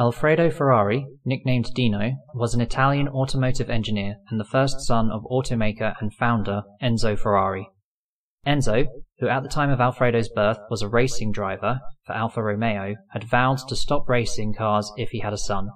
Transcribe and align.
Alfredo 0.00 0.48
Ferrari, 0.48 1.08
nicknamed 1.24 1.74
Dino, 1.74 2.12
was 2.32 2.54
an 2.54 2.60
Italian 2.60 3.08
automotive 3.08 3.68
engineer 3.68 4.18
and 4.30 4.38
the 4.38 4.44
first 4.44 4.80
son 4.82 5.10
of 5.10 5.24
automaker 5.24 5.96
and 6.00 6.14
founder 6.14 6.62
Enzo 6.80 7.18
Ferrari. 7.18 7.68
Enzo, 8.46 8.86
who 9.18 9.26
at 9.26 9.42
the 9.42 9.48
time 9.48 9.70
of 9.70 9.80
Alfredo's 9.80 10.28
birth 10.28 10.58
was 10.70 10.82
a 10.82 10.88
racing 10.88 11.32
driver 11.32 11.80
for 12.06 12.12
Alfa 12.12 12.40
Romeo, 12.40 12.94
had 13.10 13.24
vowed 13.24 13.58
to 13.66 13.74
stop 13.74 14.08
racing 14.08 14.54
cars 14.54 14.92
if 14.96 15.10
he 15.10 15.18
had 15.18 15.32
a 15.32 15.36
son. 15.36 15.68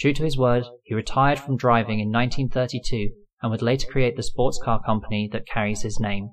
True 0.00 0.14
to 0.14 0.24
his 0.24 0.38
word, 0.38 0.64
he 0.84 0.94
retired 0.94 1.38
from 1.38 1.58
driving 1.58 2.00
in 2.00 2.10
1932 2.10 3.10
and 3.42 3.50
would 3.50 3.60
later 3.60 3.86
create 3.90 4.16
the 4.16 4.22
sports 4.22 4.58
car 4.64 4.82
company 4.82 5.28
that 5.32 5.46
carries 5.46 5.82
his 5.82 6.00
name. 6.00 6.30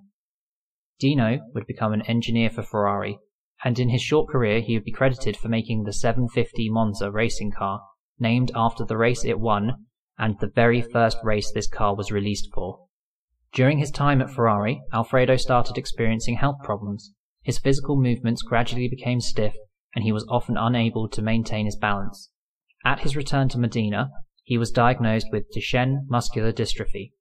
Dino 0.98 1.39
would 1.54 1.68
become 1.68 1.91
an 1.91 2.04
engineer 2.04 2.50
for 2.50 2.64
Ferrari, 2.64 3.20
and 3.64 3.80
in 3.80 3.90
his 3.90 4.02
short 4.02 4.30
career 4.30 4.62
he 4.62 4.76
would 4.76 4.86
be 4.86 4.92
credited 4.92 5.38
for 5.38 5.50
making 5.50 5.84
the 5.84 5.94
750 5.94 6.70
Monza 6.70 7.12
racing 7.12 7.52
car, 7.52 7.82
named 8.20 8.52
after 8.56 8.86
the 8.86 8.98
race 8.98 9.24
it 9.26 9.40
won 9.40 9.86
and 10.18 10.39
the 10.39 10.48
very 10.48 10.82
first 10.82 11.18
race 11.24 11.52
this 11.52 11.68
car 11.68 11.96
was 11.96 12.11
released 12.11 12.50
for. 12.54 12.86
During 13.54 13.80
his 13.80 13.92
time 13.92 14.21
at 14.21 14.30
Ferrari, 14.30 14.82
Alfredo 14.92 15.38
started 15.38 15.78
experiencing 15.78 16.38
health 16.38 16.58
problems. 16.64 17.14
His 17.42 17.60
physical 17.60 18.02
movements 18.02 18.42
gradually 18.42 18.88
became 18.88 19.21
stiff, 19.21 19.56
and 19.96 20.04
he 20.04 20.11
was 20.11 20.25
often 20.30 20.58
unable 20.58 21.08
to 21.10 21.22
maintain 21.22 21.66
his 21.66 21.75
balance. 21.75 22.32
At 22.86 23.02
his 23.02 23.16
return 23.16 23.50
to 23.50 23.60
Modena, 23.60 24.11
he 24.44 24.58
was 24.58 24.72
diagnosed 24.72 25.28
with 25.32 25.52
Duchenne 25.52 26.06
muscular 26.08 26.52
dystrophy. 26.52 27.11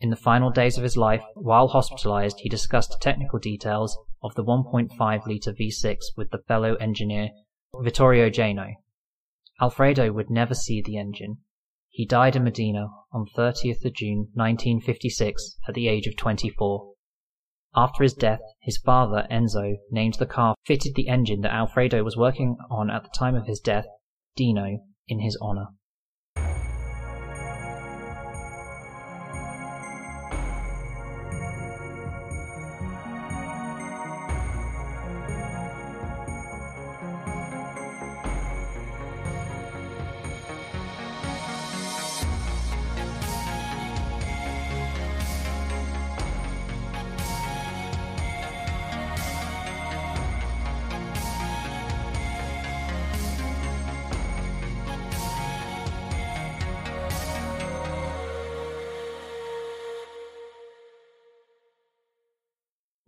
In 0.00 0.08
the 0.08 0.16
final 0.16 0.50
days 0.50 0.78
of 0.78 0.82
his 0.82 0.96
life, 0.96 1.22
while 1.34 1.68
hospitalized, 1.68 2.40
he 2.40 2.48
discussed 2.48 3.02
technical 3.02 3.38
details 3.38 3.98
of 4.22 4.34
the 4.34 4.42
1.5 4.42 5.26
litre 5.26 5.52
V6 5.52 5.98
with 6.16 6.30
the 6.30 6.42
fellow 6.48 6.74
engineer 6.76 7.30
Vittorio 7.78 8.30
Jano. 8.30 8.76
Alfredo 9.60 10.10
would 10.12 10.30
never 10.30 10.54
see 10.54 10.80
the 10.80 10.96
engine. 10.96 11.38
He 11.90 12.06
died 12.06 12.34
in 12.34 12.44
Modena 12.44 12.88
on 13.12 13.26
30th 13.36 13.84
of 13.84 13.92
June 13.92 14.30
1956 14.32 15.58
at 15.68 15.74
the 15.74 15.88
age 15.88 16.06
of 16.06 16.16
24. 16.16 16.94
After 17.76 18.02
his 18.02 18.14
death, 18.14 18.40
his 18.62 18.78
father, 18.78 19.26
Enzo, 19.30 19.76
named 19.90 20.14
the 20.14 20.24
car 20.24 20.54
fitted 20.64 20.94
the 20.94 21.08
engine 21.08 21.42
that 21.42 21.52
Alfredo 21.52 22.02
was 22.02 22.16
working 22.16 22.56
on 22.70 22.90
at 22.90 23.02
the 23.02 23.10
time 23.10 23.34
of 23.34 23.46
his 23.46 23.60
death, 23.60 23.86
Dino, 24.34 24.78
in 25.08 25.20
his 25.20 25.36
honor. 25.42 25.66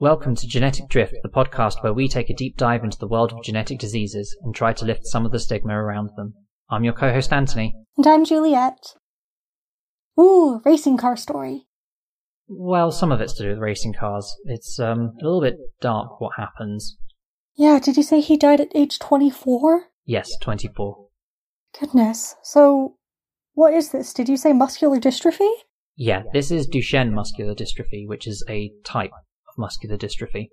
Welcome 0.02 0.34
to 0.34 0.48
Genetic 0.48 0.88
Drift, 0.88 1.14
the 1.22 1.28
podcast 1.28 1.80
where 1.80 1.92
we 1.92 2.08
take 2.08 2.28
a 2.28 2.34
deep 2.34 2.56
dive 2.56 2.82
into 2.82 2.98
the 2.98 3.06
world 3.06 3.32
of 3.32 3.44
genetic 3.44 3.78
diseases 3.78 4.36
and 4.42 4.52
try 4.52 4.72
to 4.72 4.84
lift 4.84 5.06
some 5.06 5.24
of 5.24 5.30
the 5.30 5.38
stigma 5.38 5.74
around 5.74 6.10
them. 6.16 6.34
I'm 6.68 6.82
your 6.82 6.92
co 6.92 7.12
host, 7.12 7.32
Anthony. 7.32 7.72
And 7.96 8.04
I'm 8.04 8.24
Juliet. 8.24 8.96
Ooh, 10.18 10.60
racing 10.64 10.96
car 10.96 11.16
story. 11.16 11.68
Well, 12.48 12.90
some 12.90 13.12
of 13.12 13.20
it's 13.20 13.34
to 13.34 13.44
do 13.44 13.50
with 13.50 13.60
racing 13.60 13.94
cars. 13.94 14.34
It's 14.46 14.80
um, 14.80 15.12
a 15.20 15.24
little 15.24 15.40
bit 15.40 15.58
dark 15.80 16.20
what 16.20 16.32
happens. 16.36 16.96
Yeah, 17.54 17.78
did 17.78 17.96
you 17.96 18.02
say 18.02 18.20
he 18.20 18.36
died 18.36 18.60
at 18.60 18.74
age 18.74 18.98
24? 18.98 19.84
Yes, 20.04 20.36
24. 20.42 20.96
Goodness. 21.78 22.34
So, 22.42 22.96
what 23.52 23.72
is 23.72 23.92
this? 23.92 24.12
Did 24.12 24.28
you 24.28 24.36
say 24.36 24.52
muscular 24.52 24.98
dystrophy? 24.98 25.52
Yeah, 25.94 26.24
this 26.32 26.50
is 26.50 26.68
Duchenne 26.68 27.12
muscular 27.12 27.54
dystrophy, 27.54 28.08
which 28.08 28.26
is 28.26 28.44
a 28.48 28.72
type 28.84 29.12
of 29.52 29.58
muscular 29.58 29.96
dystrophy. 29.96 30.48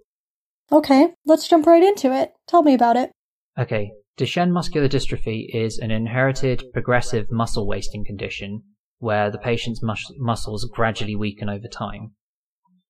Okay, 0.72 1.10
let's 1.26 1.48
jump 1.48 1.66
right 1.66 1.84
into 1.84 2.14
it. 2.14 2.34
Tell 2.48 2.62
me 2.62 2.74
about 2.74 2.96
it. 2.96 3.12
Okay, 3.58 3.92
Duchenne 4.18 4.52
muscular 4.52 4.88
dystrophy 4.88 5.48
is 5.54 5.80
an 5.80 5.92
inherited 5.92 6.64
progressive 6.74 7.32
muscle 7.32 7.66
wasting 7.68 8.06
condition 8.06 8.62
where 9.00 9.32
the 9.32 9.38
patient's 9.38 9.82
mus- 9.82 10.12
muscles 10.18 10.70
gradually 10.74 11.16
weaken 11.16 11.50
over 11.50 11.68
time. 11.68 12.12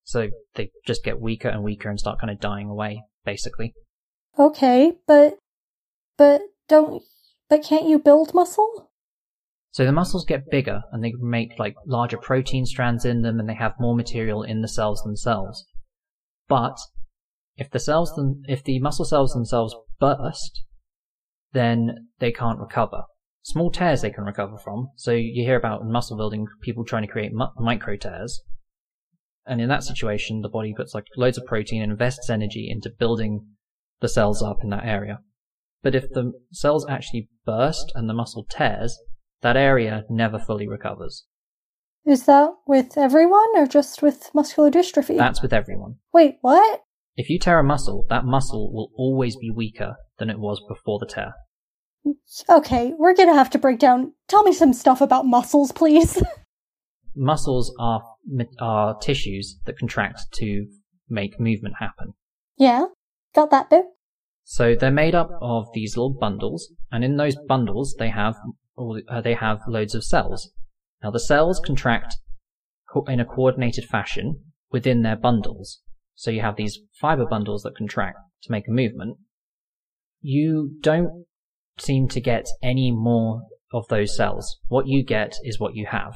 So 0.04 0.28
they 0.54 0.70
just 0.86 1.04
get 1.04 1.20
weaker 1.20 1.48
and 1.48 1.62
weaker 1.62 1.88
and 1.88 1.98
start 1.98 2.20
kind 2.20 2.32
of 2.32 2.40
dying 2.40 2.68
away, 2.68 3.02
basically. 3.24 3.74
Okay, 4.38 4.92
but 5.06 5.38
but 6.18 6.42
don't 6.68 7.02
but 7.48 7.62
can't 7.62 7.88
you 7.88 7.98
build 7.98 8.34
muscle? 8.34 8.90
So 9.72 9.84
the 9.84 9.92
muscles 9.92 10.24
get 10.24 10.50
bigger 10.50 10.82
and 10.90 11.02
they 11.02 11.12
make 11.20 11.58
like 11.58 11.76
larger 11.86 12.16
protein 12.16 12.66
strands 12.66 13.04
in 13.04 13.22
them 13.22 13.38
and 13.38 13.48
they 13.48 13.54
have 13.54 13.74
more 13.78 13.94
material 13.94 14.42
in 14.42 14.62
the 14.62 14.68
cells 14.68 15.00
themselves. 15.02 15.64
But 16.50 16.76
if 17.56 17.70
the 17.70 17.78
cells, 17.78 18.12
them, 18.16 18.42
if 18.48 18.64
the 18.64 18.80
muscle 18.80 19.04
cells 19.04 19.32
themselves 19.32 19.74
burst, 20.00 20.64
then 21.52 22.08
they 22.18 22.32
can't 22.32 22.58
recover. 22.58 23.04
Small 23.42 23.70
tears 23.70 24.02
they 24.02 24.10
can 24.10 24.24
recover 24.24 24.58
from. 24.58 24.88
So 24.96 25.12
you 25.12 25.44
hear 25.44 25.56
about 25.56 25.82
in 25.82 25.92
muscle 25.92 26.16
building 26.16 26.46
people 26.60 26.84
trying 26.84 27.06
to 27.06 27.12
create 27.12 27.32
mu- 27.32 27.46
micro 27.56 27.96
tears. 27.96 28.42
And 29.46 29.60
in 29.60 29.68
that 29.68 29.84
situation, 29.84 30.42
the 30.42 30.48
body 30.48 30.74
puts 30.76 30.92
like 30.92 31.04
loads 31.16 31.38
of 31.38 31.46
protein 31.46 31.82
and 31.82 31.92
invests 31.92 32.28
energy 32.28 32.68
into 32.68 32.90
building 32.90 33.46
the 34.00 34.08
cells 34.08 34.42
up 34.42 34.58
in 34.62 34.70
that 34.70 34.84
area. 34.84 35.20
But 35.82 35.94
if 35.94 36.10
the 36.10 36.32
cells 36.52 36.84
actually 36.88 37.28
burst 37.46 37.92
and 37.94 38.08
the 38.08 38.14
muscle 38.14 38.44
tears, 38.50 38.98
that 39.42 39.56
area 39.56 40.02
never 40.10 40.38
fully 40.38 40.66
recovers. 40.66 41.26
Is 42.06 42.24
that 42.26 42.50
with 42.66 42.96
everyone 42.96 43.48
or 43.56 43.66
just 43.66 44.02
with 44.02 44.30
muscular 44.34 44.70
dystrophy? 44.70 45.16
That's 45.18 45.42
with 45.42 45.52
everyone. 45.52 45.96
Wait, 46.12 46.38
what? 46.40 46.82
If 47.16 47.28
you 47.28 47.38
tear 47.38 47.58
a 47.58 47.64
muscle, 47.64 48.06
that 48.08 48.24
muscle 48.24 48.72
will 48.72 48.90
always 48.96 49.36
be 49.36 49.50
weaker 49.50 49.96
than 50.18 50.30
it 50.30 50.38
was 50.38 50.62
before 50.68 50.98
the 50.98 51.06
tear. 51.06 51.34
Okay, 52.48 52.94
we're 52.98 53.14
gonna 53.14 53.34
have 53.34 53.50
to 53.50 53.58
break 53.58 53.78
down. 53.78 54.14
Tell 54.28 54.42
me 54.42 54.52
some 54.52 54.72
stuff 54.72 55.00
about 55.00 55.26
muscles, 55.26 55.72
please. 55.72 56.22
Muscles 57.14 57.74
are 57.78 58.02
are 58.60 58.96
tissues 59.00 59.58
that 59.66 59.76
contract 59.78 60.20
to 60.34 60.66
make 61.08 61.40
movement 61.40 61.74
happen. 61.78 62.14
yeah, 62.56 62.86
got 63.34 63.50
that 63.50 63.68
bit. 63.68 63.84
So 64.44 64.74
they're 64.74 64.90
made 64.90 65.14
up 65.14 65.30
of 65.42 65.66
these 65.74 65.96
little 65.96 66.16
bundles, 66.18 66.72
and 66.90 67.04
in 67.04 67.16
those 67.16 67.36
bundles 67.48 67.96
they 67.98 68.08
have 68.08 68.36
uh, 68.78 69.20
they 69.20 69.34
have 69.34 69.60
loads 69.68 69.94
of 69.94 70.04
cells. 70.04 70.50
Now 71.02 71.10
the 71.10 71.20
cells 71.20 71.60
contract 71.64 72.16
in 73.06 73.20
a 73.20 73.24
coordinated 73.24 73.84
fashion 73.84 74.44
within 74.70 75.02
their 75.02 75.16
bundles. 75.16 75.80
So 76.14 76.30
you 76.30 76.42
have 76.42 76.56
these 76.56 76.78
fiber 77.00 77.24
bundles 77.24 77.62
that 77.62 77.76
contract 77.76 78.18
to 78.42 78.52
make 78.52 78.68
a 78.68 78.72
movement. 78.72 79.16
You 80.20 80.76
don't 80.80 81.24
seem 81.78 82.08
to 82.08 82.20
get 82.20 82.46
any 82.62 82.90
more 82.90 83.42
of 83.72 83.88
those 83.88 84.16
cells. 84.16 84.58
What 84.68 84.86
you 84.86 85.02
get 85.04 85.36
is 85.42 85.58
what 85.58 85.74
you 85.74 85.86
have. 85.86 86.14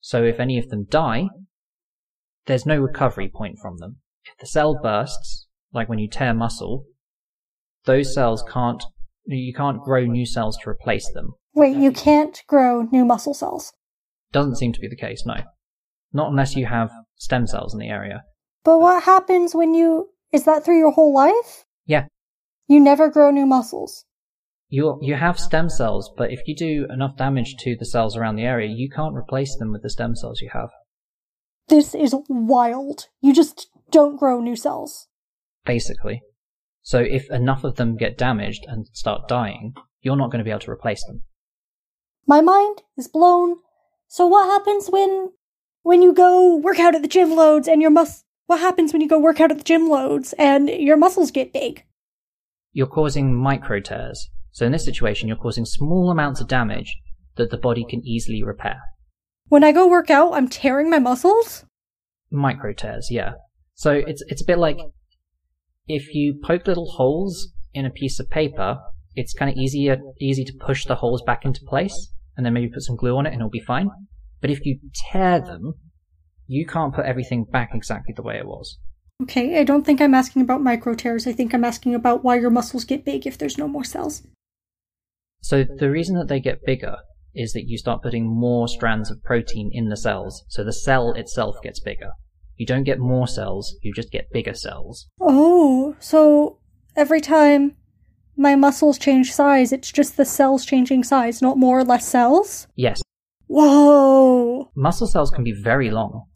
So 0.00 0.22
if 0.24 0.38
any 0.38 0.58
of 0.58 0.68
them 0.68 0.86
die, 0.88 1.28
there's 2.46 2.66
no 2.66 2.78
recovery 2.78 3.30
point 3.34 3.58
from 3.60 3.78
them. 3.78 3.98
If 4.24 4.38
the 4.38 4.46
cell 4.46 4.78
bursts, 4.82 5.46
like 5.72 5.88
when 5.88 5.98
you 5.98 6.08
tear 6.08 6.34
muscle, 6.34 6.84
those 7.84 8.12
cells 8.12 8.44
can't, 8.50 8.82
you 9.24 9.54
can't 9.54 9.82
grow 9.82 10.04
new 10.04 10.26
cells 10.26 10.58
to 10.58 10.70
replace 10.70 11.10
them. 11.12 11.34
Wait, 11.54 11.76
you 11.76 11.90
can't 11.90 12.42
grow 12.46 12.82
new 12.82 13.04
muscle 13.04 13.34
cells. 13.34 13.72
Doesn't 14.32 14.56
seem 14.56 14.72
to 14.72 14.80
be 14.80 14.88
the 14.88 14.96
case, 14.96 15.24
no. 15.24 15.36
Not 16.12 16.30
unless 16.30 16.56
you 16.56 16.66
have 16.66 16.90
stem 17.16 17.46
cells 17.46 17.74
in 17.74 17.80
the 17.80 17.88
area. 17.88 18.24
But 18.64 18.76
uh, 18.76 18.78
what 18.78 19.02
happens 19.04 19.54
when 19.54 19.74
you. 19.74 20.10
Is 20.32 20.44
that 20.44 20.64
through 20.64 20.78
your 20.78 20.92
whole 20.92 21.14
life? 21.14 21.64
Yeah. 21.86 22.06
You 22.66 22.80
never 22.80 23.08
grow 23.08 23.30
new 23.30 23.46
muscles. 23.46 24.04
You, 24.68 24.98
you 25.00 25.14
have 25.14 25.40
stem 25.40 25.70
cells, 25.70 26.12
but 26.18 26.30
if 26.30 26.40
you 26.46 26.54
do 26.54 26.86
enough 26.90 27.16
damage 27.16 27.56
to 27.60 27.74
the 27.78 27.86
cells 27.86 28.14
around 28.14 28.36
the 28.36 28.44
area, 28.44 28.68
you 28.68 28.90
can't 28.90 29.16
replace 29.16 29.56
them 29.56 29.72
with 29.72 29.82
the 29.82 29.88
stem 29.88 30.14
cells 30.14 30.42
you 30.42 30.50
have. 30.52 30.68
This 31.68 31.94
is 31.94 32.14
wild. 32.28 33.06
You 33.22 33.34
just 33.34 33.68
don't 33.90 34.18
grow 34.18 34.40
new 34.40 34.56
cells. 34.56 35.08
Basically. 35.64 36.20
So 36.82 36.98
if 36.98 37.30
enough 37.30 37.64
of 37.64 37.76
them 37.76 37.96
get 37.96 38.18
damaged 38.18 38.64
and 38.68 38.86
start 38.92 39.28
dying, 39.28 39.74
you're 40.02 40.16
not 40.16 40.30
going 40.30 40.40
to 40.40 40.44
be 40.44 40.50
able 40.50 40.60
to 40.60 40.70
replace 40.70 41.04
them. 41.06 41.22
My 42.26 42.42
mind 42.42 42.82
is 42.98 43.08
blown. 43.08 43.56
So 44.08 44.26
what 44.26 44.46
happens 44.46 44.88
when 44.88 45.32
when 45.82 46.00
you 46.00 46.14
go 46.14 46.56
work 46.56 46.80
out 46.80 46.94
at 46.94 47.02
the 47.02 47.08
gym 47.08 47.36
loads 47.36 47.68
and 47.68 47.82
your 47.82 47.90
mus 47.90 48.24
what 48.46 48.60
happens 48.60 48.92
when 48.92 49.02
you 49.02 49.08
go 49.08 49.18
work 49.18 49.38
out 49.38 49.50
at 49.50 49.58
the 49.58 49.64
gym 49.64 49.90
loads 49.90 50.32
and 50.38 50.70
your 50.70 50.96
muscles 50.96 51.30
get 51.30 51.52
big? 51.52 51.84
You're 52.72 52.86
causing 52.86 53.34
micro 53.34 53.80
tears. 53.80 54.30
So 54.50 54.64
in 54.64 54.72
this 54.72 54.84
situation, 54.84 55.28
you're 55.28 55.36
causing 55.36 55.66
small 55.66 56.10
amounts 56.10 56.40
of 56.40 56.48
damage 56.48 56.96
that 57.36 57.50
the 57.50 57.58
body 57.58 57.84
can 57.88 58.00
easily 58.04 58.42
repair. 58.42 58.80
When 59.48 59.62
I 59.62 59.72
go 59.72 59.86
work 59.86 60.08
out, 60.08 60.32
I'm 60.32 60.48
tearing 60.48 60.88
my 60.88 60.98
muscles? 60.98 61.66
Micro 62.30 62.72
tears, 62.72 63.08
yeah. 63.10 63.32
So 63.74 63.92
it's 63.92 64.22
it's 64.28 64.40
a 64.40 64.46
bit 64.46 64.58
like 64.58 64.78
if 65.86 66.14
you 66.14 66.40
poke 66.42 66.66
little 66.66 66.90
holes 66.92 67.48
in 67.74 67.84
a 67.84 67.90
piece 67.90 68.18
of 68.18 68.30
paper, 68.30 68.78
it's 69.14 69.34
kind 69.34 69.50
of 69.50 69.56
easier 69.58 69.98
easy 70.18 70.44
to 70.44 70.52
push 70.58 70.86
the 70.86 70.96
holes 70.96 71.22
back 71.22 71.44
into 71.44 71.60
place 71.66 72.10
and 72.38 72.46
then 72.46 72.54
maybe 72.54 72.70
put 72.72 72.82
some 72.82 72.96
glue 72.96 73.16
on 73.16 73.26
it 73.26 73.32
and 73.32 73.40
it'll 73.40 73.50
be 73.50 73.60
fine. 73.60 73.90
But 74.40 74.50
if 74.50 74.64
you 74.64 74.78
tear 75.10 75.40
them, 75.40 75.74
you 76.46 76.64
can't 76.64 76.94
put 76.94 77.04
everything 77.04 77.44
back 77.44 77.70
exactly 77.74 78.14
the 78.16 78.22
way 78.22 78.38
it 78.38 78.46
was. 78.46 78.78
Okay, 79.24 79.58
I 79.58 79.64
don't 79.64 79.84
think 79.84 80.00
I'm 80.00 80.14
asking 80.14 80.42
about 80.42 80.62
micro 80.62 80.94
tears. 80.94 81.26
I 81.26 81.32
think 81.32 81.52
I'm 81.52 81.64
asking 81.64 81.96
about 81.96 82.22
why 82.22 82.36
your 82.36 82.50
muscles 82.50 82.84
get 82.84 83.04
big 83.04 83.26
if 83.26 83.36
there's 83.36 83.58
no 83.58 83.66
more 83.66 83.82
cells. 83.82 84.22
So 85.42 85.64
the 85.64 85.90
reason 85.90 86.16
that 86.16 86.28
they 86.28 86.38
get 86.38 86.64
bigger 86.64 86.96
is 87.34 87.52
that 87.52 87.66
you 87.66 87.76
start 87.76 88.02
putting 88.02 88.26
more 88.26 88.68
strands 88.68 89.10
of 89.10 89.22
protein 89.24 89.70
in 89.72 89.88
the 89.88 89.96
cells, 89.96 90.44
so 90.48 90.62
the 90.62 90.72
cell 90.72 91.12
itself 91.14 91.56
gets 91.62 91.80
bigger. 91.80 92.10
You 92.56 92.66
don't 92.66 92.84
get 92.84 93.00
more 93.00 93.26
cells, 93.26 93.76
you 93.82 93.92
just 93.92 94.12
get 94.12 94.30
bigger 94.32 94.54
cells. 94.54 95.08
Oh, 95.20 95.96
so 95.98 96.60
every 96.96 97.20
time 97.20 97.76
my 98.38 98.54
muscles 98.54 98.98
change 98.98 99.32
size, 99.32 99.72
it's 99.72 99.90
just 99.90 100.16
the 100.16 100.24
cells 100.24 100.64
changing 100.64 101.04
size, 101.04 101.42
not 101.42 101.58
more 101.58 101.78
or 101.80 101.84
less 101.84 102.06
cells? 102.06 102.66
Yes, 102.76 103.02
Whoa! 103.46 104.70
muscle 104.74 105.06
cells 105.06 105.30
can 105.30 105.44
be 105.44 105.52
very 105.52 105.90
long. 105.90 106.26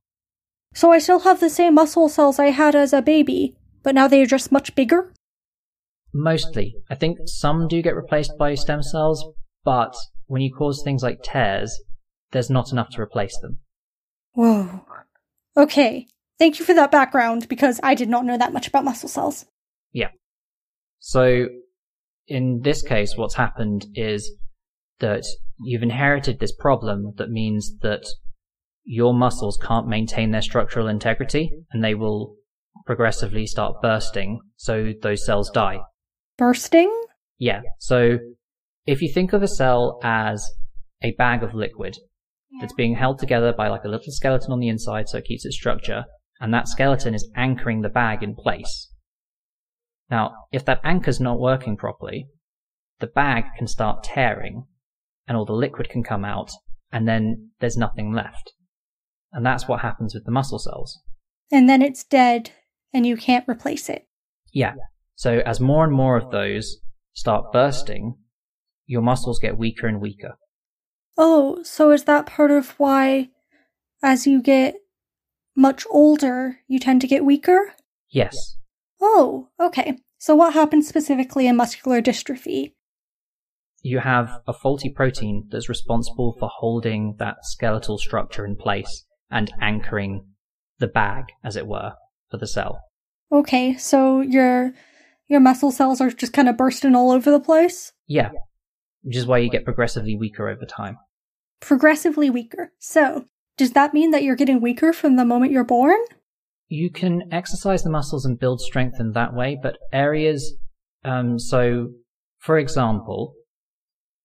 So 0.74 0.90
I 0.90 0.98
still 0.98 1.20
have 1.20 1.40
the 1.40 1.50
same 1.50 1.74
muscle 1.74 2.08
cells 2.08 2.38
I 2.38 2.46
had 2.46 2.74
as 2.74 2.92
a 2.92 3.02
baby, 3.02 3.56
but 3.82 3.94
now 3.94 4.08
they 4.08 4.22
are 4.22 4.26
just 4.26 4.50
much 4.52 4.74
bigger? 4.74 5.12
Mostly. 6.14 6.74
I 6.90 6.94
think 6.94 7.18
some 7.26 7.68
do 7.68 7.82
get 7.82 7.96
replaced 7.96 8.36
by 8.38 8.54
stem 8.54 8.82
cells, 8.82 9.24
but 9.64 9.94
when 10.26 10.42
you 10.42 10.52
cause 10.52 10.82
things 10.82 11.02
like 11.02 11.22
tears, 11.22 11.78
there's 12.32 12.50
not 12.50 12.72
enough 12.72 12.90
to 12.90 13.00
replace 13.00 13.38
them. 13.38 13.58
Whoa. 14.32 14.84
Okay. 15.56 16.08
Thank 16.38 16.58
you 16.58 16.64
for 16.64 16.74
that 16.74 16.90
background 16.90 17.48
because 17.48 17.78
I 17.82 17.94
did 17.94 18.08
not 18.08 18.24
know 18.24 18.38
that 18.38 18.52
much 18.52 18.66
about 18.68 18.84
muscle 18.84 19.08
cells. 19.08 19.44
Yeah. 19.92 20.08
So, 20.98 21.48
in 22.32 22.60
this 22.62 22.80
case, 22.80 23.14
what's 23.14 23.34
happened 23.34 23.84
is 23.94 24.32
that 25.00 25.22
you've 25.60 25.82
inherited 25.82 26.40
this 26.40 26.54
problem 26.56 27.12
that 27.18 27.28
means 27.28 27.76
that 27.82 28.04
your 28.84 29.12
muscles 29.12 29.58
can't 29.62 29.86
maintain 29.86 30.30
their 30.30 30.40
structural 30.40 30.88
integrity 30.88 31.52
and 31.72 31.84
they 31.84 31.94
will 31.94 32.36
progressively 32.86 33.46
start 33.46 33.82
bursting, 33.82 34.40
so 34.56 34.92
those 35.02 35.26
cells 35.26 35.50
die. 35.50 35.80
Bursting? 36.38 36.90
Yeah, 37.38 37.60
so 37.78 38.18
if 38.86 39.02
you 39.02 39.12
think 39.12 39.34
of 39.34 39.42
a 39.42 39.48
cell 39.48 40.00
as 40.02 40.42
a 41.02 41.12
bag 41.12 41.42
of 41.42 41.52
liquid 41.52 41.98
that's 42.62 42.72
being 42.72 42.94
held 42.94 43.18
together 43.18 43.52
by 43.52 43.68
like 43.68 43.84
a 43.84 43.88
little 43.88 44.10
skeleton 44.10 44.52
on 44.52 44.58
the 44.58 44.68
inside 44.68 45.06
so 45.06 45.18
it 45.18 45.26
keeps 45.26 45.44
its 45.44 45.56
structure, 45.56 46.06
and 46.40 46.54
that 46.54 46.66
skeleton 46.66 47.14
is 47.14 47.30
anchoring 47.36 47.82
the 47.82 47.90
bag 47.90 48.22
in 48.22 48.34
place. 48.34 48.88
Now, 50.12 50.34
if 50.52 50.66
that 50.66 50.82
anchor's 50.84 51.20
not 51.20 51.40
working 51.40 51.74
properly, 51.74 52.28
the 53.00 53.06
bag 53.06 53.44
can 53.56 53.66
start 53.66 54.04
tearing 54.04 54.66
and 55.26 55.38
all 55.38 55.46
the 55.46 55.54
liquid 55.54 55.88
can 55.88 56.04
come 56.04 56.22
out 56.22 56.50
and 56.92 57.08
then 57.08 57.52
there's 57.60 57.78
nothing 57.78 58.12
left. 58.12 58.52
And 59.32 59.44
that's 59.44 59.66
what 59.66 59.80
happens 59.80 60.12
with 60.12 60.26
the 60.26 60.30
muscle 60.30 60.58
cells. 60.58 61.00
And 61.50 61.66
then 61.66 61.80
it's 61.80 62.04
dead 62.04 62.50
and 62.92 63.06
you 63.06 63.16
can't 63.16 63.48
replace 63.48 63.88
it. 63.88 64.06
Yeah. 64.52 64.74
So 65.14 65.38
as 65.46 65.60
more 65.60 65.82
and 65.82 65.94
more 65.94 66.18
of 66.18 66.30
those 66.30 66.76
start 67.14 67.50
bursting, 67.50 68.18
your 68.84 69.00
muscles 69.00 69.38
get 69.38 69.56
weaker 69.56 69.86
and 69.86 69.98
weaker. 69.98 70.36
Oh, 71.16 71.62
so 71.62 71.90
is 71.90 72.04
that 72.04 72.26
part 72.26 72.50
of 72.50 72.78
why, 72.78 73.30
as 74.02 74.26
you 74.26 74.42
get 74.42 74.74
much 75.56 75.86
older, 75.90 76.58
you 76.68 76.78
tend 76.78 77.00
to 77.00 77.06
get 77.06 77.24
weaker? 77.24 77.72
Yes. 78.10 78.58
Oh, 79.02 79.48
okay. 79.58 79.98
So 80.18 80.36
what 80.36 80.54
happens 80.54 80.88
specifically 80.88 81.48
in 81.48 81.56
muscular 81.56 82.00
dystrophy? 82.00 82.72
You 83.82 83.98
have 83.98 84.40
a 84.46 84.52
faulty 84.52 84.88
protein 84.88 85.48
that's 85.50 85.68
responsible 85.68 86.36
for 86.38 86.48
holding 86.48 87.16
that 87.18 87.38
skeletal 87.42 87.98
structure 87.98 88.46
in 88.46 88.54
place 88.54 89.04
and 89.28 89.52
anchoring 89.60 90.24
the 90.78 90.86
bag, 90.86 91.24
as 91.42 91.56
it 91.56 91.66
were, 91.66 91.94
for 92.30 92.36
the 92.36 92.46
cell. 92.46 92.80
Okay, 93.32 93.76
so 93.76 94.20
your 94.20 94.72
your 95.26 95.40
muscle 95.40 95.72
cells 95.72 96.00
are 96.00 96.10
just 96.10 96.32
kind 96.32 96.48
of 96.48 96.56
bursting 96.56 96.94
all 96.94 97.10
over 97.10 97.30
the 97.30 97.40
place? 97.40 97.92
Yeah. 98.06 98.30
Which 99.02 99.16
is 99.16 99.26
why 99.26 99.38
you 99.38 99.50
get 99.50 99.64
progressively 99.64 100.16
weaker 100.16 100.48
over 100.48 100.64
time. 100.64 100.98
Progressively 101.60 102.30
weaker. 102.30 102.72
So, 102.78 103.24
does 103.56 103.72
that 103.72 103.94
mean 103.94 104.12
that 104.12 104.22
you're 104.22 104.36
getting 104.36 104.60
weaker 104.60 104.92
from 104.92 105.16
the 105.16 105.24
moment 105.24 105.50
you're 105.50 105.64
born? 105.64 105.98
You 106.72 106.90
can 106.90 107.24
exercise 107.30 107.82
the 107.82 107.90
muscles 107.90 108.24
and 108.24 108.40
build 108.40 108.62
strength 108.62 108.98
in 108.98 109.12
that 109.12 109.34
way, 109.34 109.58
but 109.62 109.76
areas, 109.92 110.54
um, 111.04 111.38
so, 111.38 111.88
for 112.38 112.56
example, 112.56 113.34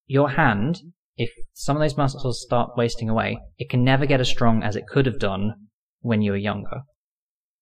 your 0.06 0.30
hand, 0.30 0.80
if 1.18 1.30
some 1.52 1.76
of 1.76 1.82
those 1.82 1.98
muscles 1.98 2.42
start 2.42 2.70
wasting 2.78 3.10
away, 3.10 3.38
it 3.58 3.70
can 3.70 3.84
never 3.84 4.06
get 4.06 4.22
as 4.22 4.30
strong 4.30 4.64
as 4.64 4.78
it 4.78 4.88
could 4.88 5.06
have 5.06 5.20
done 5.20 5.56
when 6.00 6.22
you 6.22 6.32
were 6.32 6.38
younger. 6.38 6.84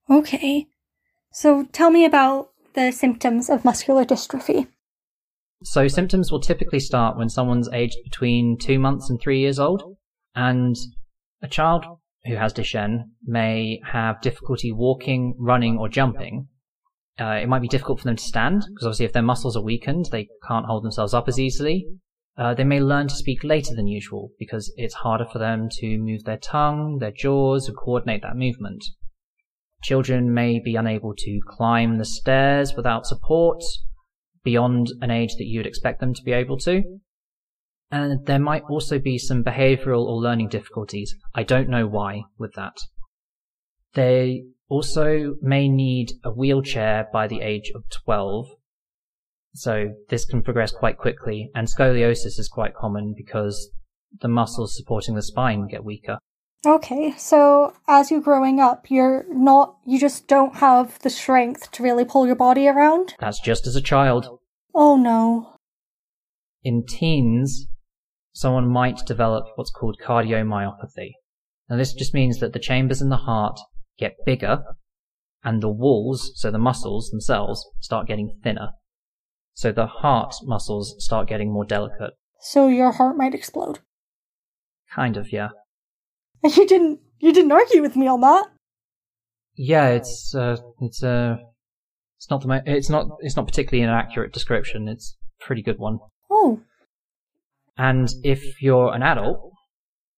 Okay. 0.07 0.67
So 1.31 1.63
tell 1.71 1.89
me 1.89 2.05
about 2.05 2.49
the 2.75 2.91
symptoms 2.91 3.49
of 3.49 3.65
muscular 3.65 4.05
dystrophy. 4.05 4.67
So 5.63 5.87
symptoms 5.87 6.31
will 6.31 6.41
typically 6.41 6.79
start 6.79 7.17
when 7.17 7.29
someone's 7.29 7.69
aged 7.73 7.97
between 8.03 8.55
two 8.59 8.77
months 8.77 9.09
and 9.09 9.19
three 9.19 9.39
years 9.39 9.57
old, 9.57 9.97
and 10.35 10.75
a 11.41 11.47
child 11.47 11.87
who 12.25 12.35
has 12.35 12.53
Duchenne 12.53 13.05
may 13.23 13.79
have 13.91 14.21
difficulty 14.21 14.71
walking, 14.71 15.35
running, 15.37 15.77
or 15.77 15.87
jumping. 15.87 16.47
Uh, 17.19 17.39
it 17.41 17.47
might 17.47 17.61
be 17.61 17.67
difficult 17.67 17.99
for 17.99 18.05
them 18.05 18.17
to 18.17 18.23
stand 18.23 18.65
because 18.67 18.85
obviously 18.85 19.05
if 19.05 19.13
their 19.13 19.23
muscles 19.23 19.55
are 19.55 19.63
weakened, 19.63 20.07
they 20.11 20.27
can't 20.47 20.65
hold 20.65 20.83
themselves 20.83 21.13
up 21.13 21.27
as 21.27 21.39
easily. 21.39 21.87
Uh, 22.37 22.53
they 22.53 22.65
may 22.65 22.81
learn 22.81 23.07
to 23.07 23.15
speak 23.15 23.43
later 23.43 23.73
than 23.73 23.87
usual 23.87 24.31
because 24.37 24.73
it's 24.75 24.95
harder 24.95 25.25
for 25.25 25.39
them 25.39 25.69
to 25.71 25.97
move 25.97 26.23
their 26.25 26.37
tongue, 26.37 26.97
their 26.99 27.11
jaws, 27.11 27.69
or 27.69 27.73
coordinate 27.73 28.21
that 28.21 28.35
movement. 28.35 28.83
Children 29.83 30.33
may 30.33 30.59
be 30.59 30.75
unable 30.75 31.13
to 31.15 31.39
climb 31.47 31.97
the 31.97 32.05
stairs 32.05 32.73
without 32.75 33.05
support 33.05 33.61
beyond 34.43 34.91
an 35.01 35.11
age 35.11 35.35
that 35.37 35.45
you 35.45 35.59
would 35.59 35.67
expect 35.67 36.01
them 36.01 36.13
to 36.13 36.23
be 36.23 36.33
able 36.33 36.57
to. 36.57 36.83
And 37.91 38.25
there 38.25 38.39
might 38.39 38.63
also 38.69 38.99
be 38.99 39.17
some 39.17 39.43
behavioral 39.43 40.05
or 40.05 40.19
learning 40.19 40.49
difficulties. 40.49 41.15
I 41.33 41.43
don't 41.43 41.69
know 41.69 41.87
why 41.87 42.23
with 42.37 42.53
that. 42.55 42.77
They 43.93 44.43
also 44.67 45.35
may 45.41 45.69
need 45.69 46.13
a 46.23 46.31
wheelchair 46.31 47.07
by 47.13 47.27
the 47.27 47.41
age 47.41 47.71
of 47.75 47.83
12. 48.05 48.47
So 49.53 49.93
this 50.09 50.25
can 50.25 50.43
progress 50.43 50.71
quite 50.71 50.97
quickly 50.97 51.49
and 51.55 51.67
scoliosis 51.67 52.39
is 52.39 52.49
quite 52.51 52.75
common 52.75 53.13
because 53.15 53.69
the 54.19 54.27
muscles 54.27 54.75
supporting 54.75 55.15
the 55.15 55.21
spine 55.21 55.67
get 55.67 55.85
weaker. 55.85 56.17
Okay, 56.65 57.13
so 57.17 57.73
as 57.87 58.09
you're 58.09 58.21
growing 58.21 58.59
up, 58.59 58.89
you're 58.89 59.25
not, 59.29 59.77
you 59.85 59.99
just 59.99 60.27
don't 60.27 60.55
have 60.55 60.97
the 60.99 61.11
strength 61.11 61.71
to 61.71 61.83
really 61.83 62.05
pull 62.05 62.25
your 62.25 62.35
body 62.35 62.67
around? 62.67 63.13
That's 63.19 63.39
just 63.39 63.67
as 63.67 63.75
a 63.75 63.81
child. 63.81 64.39
Oh 64.73 64.97
no. 64.97 65.57
In 66.63 66.83
teens, 66.83 67.67
someone 68.35 68.67
might 68.67 69.05
develop 69.05 69.45
what's 69.55 69.71
called 69.71 69.97
cardiomyopathy. 70.03 71.13
Now 71.69 71.77
this 71.77 71.93
just 71.93 72.13
means 72.13 72.39
that 72.39 72.51
the 72.51 72.59
chambers 72.59 73.01
in 73.01 73.09
the 73.09 73.15
heart 73.17 73.57
get 73.97 74.17
bigger 74.25 74.63
and 75.43 75.63
the 75.63 75.69
walls, 75.69 76.33
so 76.35 76.51
the 76.51 76.57
muscles 76.57 77.09
themselves, 77.09 77.65
start 77.79 78.07
getting 78.07 78.37
thinner. 78.43 78.71
So 79.53 79.71
the 79.71 79.87
heart 79.87 80.35
muscles 80.43 80.95
start 80.99 81.29
getting 81.29 81.53
more 81.53 81.63
delicate. 81.63 82.11
So 82.41 82.67
your 82.67 82.91
heart 82.91 83.15
might 83.15 83.33
explode. 83.33 83.79
Kind 84.93 85.15
of, 85.15 85.31
yeah. 85.31 85.49
And 86.43 86.55
you 86.57 86.67
didn't, 86.67 86.99
you 87.19 87.31
didn't 87.31 87.53
argue 87.53 87.81
with 87.81 87.95
me 87.95 88.07
on 88.07 88.21
that. 88.21 88.47
Yeah, 89.55 89.89
it's 89.89 90.35
uh, 90.35 90.57
it's 90.81 91.01
uh, 91.01 91.37
it's 92.17 92.29
not 92.29 92.41
the 92.41 92.47
mo- 92.49 92.61
it's 92.65 92.89
not 92.89 93.07
it's 93.21 93.37
not 93.37 93.47
particularly 93.47 93.83
an 93.83 93.89
accurate 93.89 94.33
description. 94.33 94.89
It's 94.89 95.15
a 95.41 95.45
pretty 95.45 95.61
good 95.61 95.79
one. 95.79 95.99
Oh, 96.29 96.59
And 97.77 98.07
if 98.23 98.61
you're 98.61 98.93
an 98.93 99.03
adult, 99.03 99.51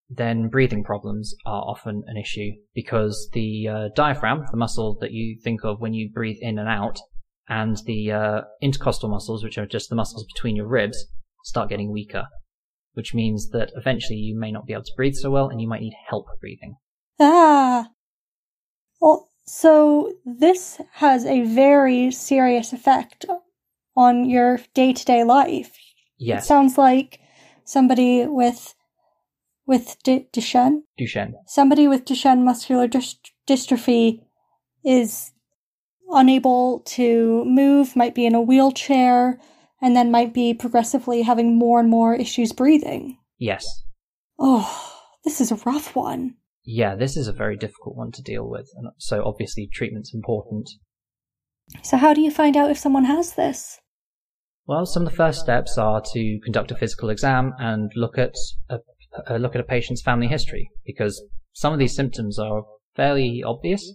then 0.10 0.48
breathing 0.48 0.84
problems 0.84 1.36
are 1.46 1.64
often 1.64 2.04
an 2.08 2.18
issue 2.18 2.52
because 2.74 3.30
the 3.34 3.68
uh, 3.68 3.88
diaphragm, 3.96 4.46
the 4.52 4.58
muscle 4.58 4.98
that 5.02 5.12
you 5.12 5.38
think 5.44 5.64
of 5.64 5.82
when 5.82 5.94
you 5.94 6.10
breathe 6.14 6.38
in 6.40 6.58
and 6.60 6.70
out, 6.70 7.00
and 7.50 7.78
the 7.86 8.12
uh, 8.12 8.42
intercostal 8.62 9.10
muscles, 9.10 9.44
which 9.44 9.58
are 9.58 9.66
just 9.66 9.90
the 9.90 9.96
muscles 9.96 10.26
between 10.34 10.56
your 10.56 10.68
ribs, 10.68 11.08
start 11.44 11.70
getting 11.70 11.92
weaker, 11.92 12.26
which 12.94 13.14
means 13.14 13.50
that 13.50 13.72
eventually 13.76 14.18
you 14.18 14.38
may 14.38 14.52
not 14.52 14.66
be 14.66 14.74
able 14.74 14.84
to 14.84 14.94
breathe 14.96 15.16
so 15.16 15.32
well 15.32 15.50
and 15.50 15.62
you 15.62 15.68
might 15.68 15.82
need 15.82 15.96
help 16.10 16.26
breathing. 16.40 16.76
ah. 17.20 17.90
Well, 19.00 19.30
so 19.46 20.14
this 20.26 20.82
has 20.94 21.26
a 21.26 21.44
very 21.44 22.12
serious 22.12 22.74
effect 22.74 23.26
on 23.96 24.30
your 24.30 24.60
day 24.74 24.94
to 24.94 25.06
day 25.06 25.24
life. 25.24 25.78
It 26.20 26.26
Yes, 26.26 26.48
sounds 26.48 26.78
like 26.78 27.20
somebody 27.68 28.26
with 28.26 28.74
with 29.66 29.98
D- 30.04 30.28
Duchenne, 30.32 30.84
Duchenne. 31.00 31.34
somebody 31.46 31.88
with 31.88 32.06
Duchenne 32.06 32.44
muscular 32.44 32.88
dys- 32.88 33.18
dystrophy 33.46 34.22
is 34.84 35.32
unable 36.10 36.80
to 36.86 37.44
move, 37.46 37.96
might 37.96 38.16
be 38.16 38.26
in 38.26 38.34
a 38.34 38.42
wheelchair, 38.42 39.40
and 39.82 39.94
then 39.96 40.10
might 40.10 40.34
be 40.34 40.54
progressively 40.54 41.22
having 41.24 41.58
more 41.58 41.82
and 41.82 41.90
more 41.90 42.16
issues 42.16 42.54
breathing. 42.54 43.18
Yes. 43.38 43.84
Oh, 44.40 44.94
this 45.26 45.42
is 45.42 45.52
a 45.52 45.56
rough 45.66 45.96
one. 45.96 46.36
Yeah, 46.64 46.96
this 46.96 47.18
is 47.18 47.28
a 47.28 47.34
very 47.34 47.58
difficult 47.58 47.98
one 47.98 48.12
to 48.14 48.22
deal 48.22 48.50
with, 48.50 48.70
and 48.78 48.88
so 48.98 49.24
obviously 49.26 49.68
treatment's 49.72 50.14
important. 50.14 50.70
So, 51.84 51.98
how 51.98 52.14
do 52.14 52.22
you 52.22 52.32
find 52.32 52.56
out 52.56 52.72
if 52.72 52.78
someone 52.78 53.06
has 53.06 53.34
this? 53.34 53.80
Well, 54.68 54.86
some 54.86 55.04
of 55.04 55.10
the 55.10 55.16
first 55.16 55.40
steps 55.40 55.78
are 55.78 56.02
to 56.14 56.40
conduct 56.44 56.72
a 56.72 56.76
physical 56.76 57.10
exam 57.10 57.54
and 57.58 57.90
look 57.96 58.18
at 58.18 58.36
a, 58.70 58.80
uh, 59.30 59.38
look 59.38 59.56
at 59.56 59.62
a 59.62 59.64
patient's 59.64 60.02
family 60.02 60.28
history 60.28 60.70
because 60.86 61.24
some 61.54 61.72
of 61.72 61.80
these 61.80 61.96
symptoms 61.96 62.38
are 62.38 62.64
fairly 62.94 63.42
obvious. 63.46 63.94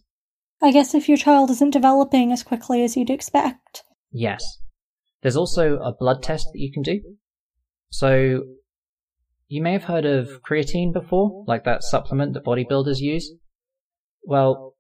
I 0.63 0.73
guess 0.73 0.95
if 0.95 1.09
your 1.09 1.19
child 1.19 1.51
isn't 1.51 1.71
developing 1.71 2.33
as 2.33 2.43
quickly 2.43 2.83
as 2.83 2.97
you'd 2.97 3.11
expect. 3.11 3.83
Yes. 4.11 4.43
There's 5.21 5.37
also 5.37 5.77
a 5.77 5.93
blood 5.93 6.23
test 6.23 6.47
that 6.53 6.59
you 6.59 6.73
can 6.73 6.83
do. 6.83 7.01
So 7.91 8.43
you 9.49 9.63
may 9.63 9.73
have 9.73 9.85
heard 9.85 10.07
of 10.07 10.41
creatine 10.43 10.95
before, 10.95 11.45
like 11.47 11.65
that 11.65 11.83
supplement 11.83 12.33
that 12.33 12.47
bodybuilders 12.47 12.99
use. 12.99 13.31
Well, 14.25 14.75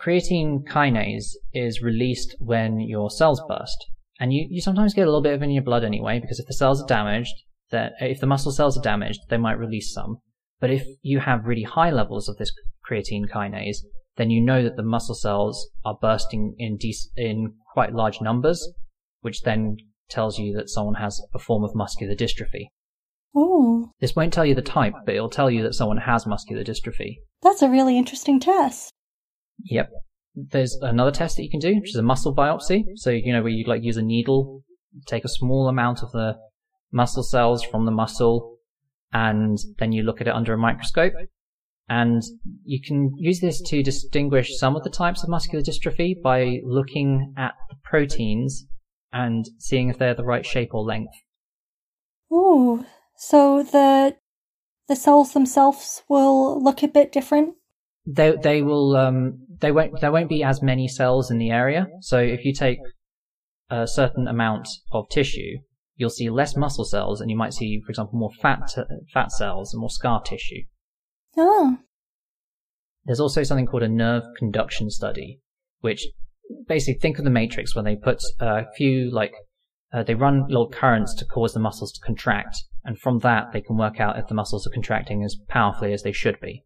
creatine 0.00 0.64
kinase 0.66 1.32
is 1.52 1.82
released 1.82 2.34
when 2.38 2.80
your 2.80 3.10
cells 3.10 3.42
burst. 3.46 3.86
And 4.20 4.32
you, 4.32 4.46
you 4.50 4.60
sometimes 4.60 4.94
get 4.94 5.02
a 5.02 5.06
little 5.06 5.22
bit 5.22 5.34
of 5.34 5.42
it 5.42 5.44
in 5.46 5.50
your 5.52 5.62
blood 5.62 5.84
anyway, 5.84 6.18
because 6.20 6.38
if 6.40 6.46
the 6.46 6.54
cells 6.54 6.82
are 6.82 6.86
damaged, 6.86 7.34
that 7.70 7.92
uh, 8.00 8.06
if 8.06 8.20
the 8.20 8.26
muscle 8.26 8.52
cells 8.52 8.76
are 8.76 8.82
damaged, 8.82 9.20
they 9.28 9.36
might 9.36 9.58
release 9.58 9.92
some. 9.92 10.18
But 10.60 10.70
if 10.70 10.84
you 11.02 11.20
have 11.20 11.44
really 11.46 11.62
high 11.62 11.90
levels 11.90 12.28
of 12.28 12.36
this 12.36 12.50
creatine 12.90 13.28
kinase, 13.32 13.78
then 14.16 14.30
you 14.30 14.40
know 14.40 14.64
that 14.64 14.76
the 14.76 14.82
muscle 14.82 15.14
cells 15.14 15.68
are 15.84 15.96
bursting 16.00 16.54
in 16.58 16.76
de- 16.78 16.96
in 17.16 17.54
quite 17.72 17.92
large 17.94 18.20
numbers, 18.20 18.68
which 19.20 19.42
then 19.42 19.76
tells 20.10 20.38
you 20.38 20.52
that 20.56 20.68
someone 20.70 20.94
has 20.96 21.20
a 21.34 21.38
form 21.38 21.62
of 21.62 21.74
muscular 21.74 22.14
dystrophy. 22.14 22.70
Oh, 23.36 23.92
This 24.00 24.16
won't 24.16 24.32
tell 24.32 24.46
you 24.46 24.54
the 24.54 24.62
type, 24.62 24.94
but 25.04 25.14
it'll 25.14 25.28
tell 25.30 25.50
you 25.50 25.62
that 25.62 25.74
someone 25.74 25.98
has 25.98 26.26
muscular 26.26 26.64
dystrophy. 26.64 27.18
that's 27.42 27.62
a 27.62 27.68
really 27.68 27.96
interesting 27.96 28.40
test. 28.40 28.90
Yep. 29.64 29.90
There's 30.50 30.76
another 30.82 31.10
test 31.10 31.36
that 31.36 31.42
you 31.42 31.50
can 31.50 31.60
do, 31.60 31.74
which 31.74 31.90
is 31.90 31.96
a 31.96 32.02
muscle 32.02 32.34
biopsy. 32.34 32.84
So, 32.94 33.10
you 33.10 33.32
know, 33.32 33.42
where 33.42 33.50
you 33.50 33.64
like 33.66 33.82
use 33.82 33.96
a 33.96 34.02
needle, 34.02 34.62
take 35.06 35.24
a 35.24 35.28
small 35.28 35.68
amount 35.68 36.02
of 36.02 36.12
the 36.12 36.36
muscle 36.92 37.22
cells 37.22 37.62
from 37.62 37.84
the 37.84 37.90
muscle, 37.92 38.58
and 39.12 39.58
then 39.78 39.92
you 39.92 40.02
look 40.02 40.20
at 40.20 40.28
it 40.28 40.34
under 40.34 40.52
a 40.52 40.58
microscope. 40.58 41.12
And 41.88 42.22
you 42.64 42.80
can 42.82 43.14
use 43.16 43.40
this 43.40 43.62
to 43.62 43.82
distinguish 43.82 44.58
some 44.58 44.76
of 44.76 44.84
the 44.84 44.90
types 44.90 45.22
of 45.22 45.30
muscular 45.30 45.64
dystrophy 45.64 46.20
by 46.20 46.60
looking 46.62 47.32
at 47.36 47.54
the 47.70 47.76
proteins 47.82 48.66
and 49.12 49.46
seeing 49.58 49.88
if 49.88 49.98
they're 49.98 50.14
the 50.14 50.24
right 50.24 50.44
shape 50.44 50.74
or 50.74 50.82
length. 50.82 51.14
Oh, 52.30 52.84
so 53.16 53.62
the 53.62 54.16
the 54.86 54.96
cells 54.96 55.32
themselves 55.32 56.02
will 56.08 56.62
look 56.62 56.82
a 56.82 56.88
bit 56.88 57.12
different. 57.12 57.54
They 58.10 58.34
they 58.42 58.62
will 58.62 58.96
um 58.96 59.46
they 59.60 59.70
won't 59.70 60.00
there 60.00 60.12
won't 60.12 60.30
be 60.30 60.42
as 60.42 60.62
many 60.62 60.88
cells 60.88 61.30
in 61.30 61.38
the 61.38 61.50
area. 61.50 61.86
So 62.00 62.18
if 62.18 62.44
you 62.44 62.54
take 62.54 62.78
a 63.70 63.86
certain 63.86 64.26
amount 64.26 64.66
of 64.92 65.08
tissue, 65.10 65.58
you'll 65.96 66.08
see 66.08 66.30
less 66.30 66.56
muscle 66.56 66.86
cells, 66.86 67.20
and 67.20 67.30
you 67.30 67.36
might 67.36 67.52
see, 67.52 67.82
for 67.84 67.90
example, 67.90 68.18
more 68.18 68.32
fat 68.40 68.74
fat 69.12 69.30
cells 69.30 69.74
and 69.74 69.80
more 69.80 69.90
scar 69.90 70.22
tissue. 70.22 70.62
Oh, 71.36 71.78
There's 73.04 73.20
also 73.20 73.42
something 73.42 73.66
called 73.66 73.82
a 73.82 73.88
nerve 73.88 74.22
conduction 74.38 74.90
study, 74.90 75.40
which 75.80 76.06
basically 76.66 76.98
think 76.98 77.18
of 77.18 77.24
the 77.24 77.30
matrix 77.30 77.76
when 77.76 77.84
they 77.84 77.96
put 77.96 78.22
a 78.40 78.64
few 78.76 79.10
like 79.10 79.34
uh, 79.92 80.02
they 80.02 80.14
run 80.14 80.46
little 80.48 80.68
currents 80.68 81.14
to 81.14 81.26
cause 81.26 81.52
the 81.52 81.60
muscles 81.60 81.92
to 81.92 82.00
contract, 82.00 82.56
and 82.84 82.98
from 82.98 83.18
that 83.18 83.52
they 83.52 83.60
can 83.60 83.76
work 83.76 84.00
out 84.00 84.18
if 84.18 84.28
the 84.28 84.34
muscles 84.34 84.66
are 84.66 84.70
contracting 84.70 85.22
as 85.24 85.36
powerfully 85.48 85.92
as 85.92 86.02
they 86.02 86.12
should 86.12 86.40
be. 86.40 86.64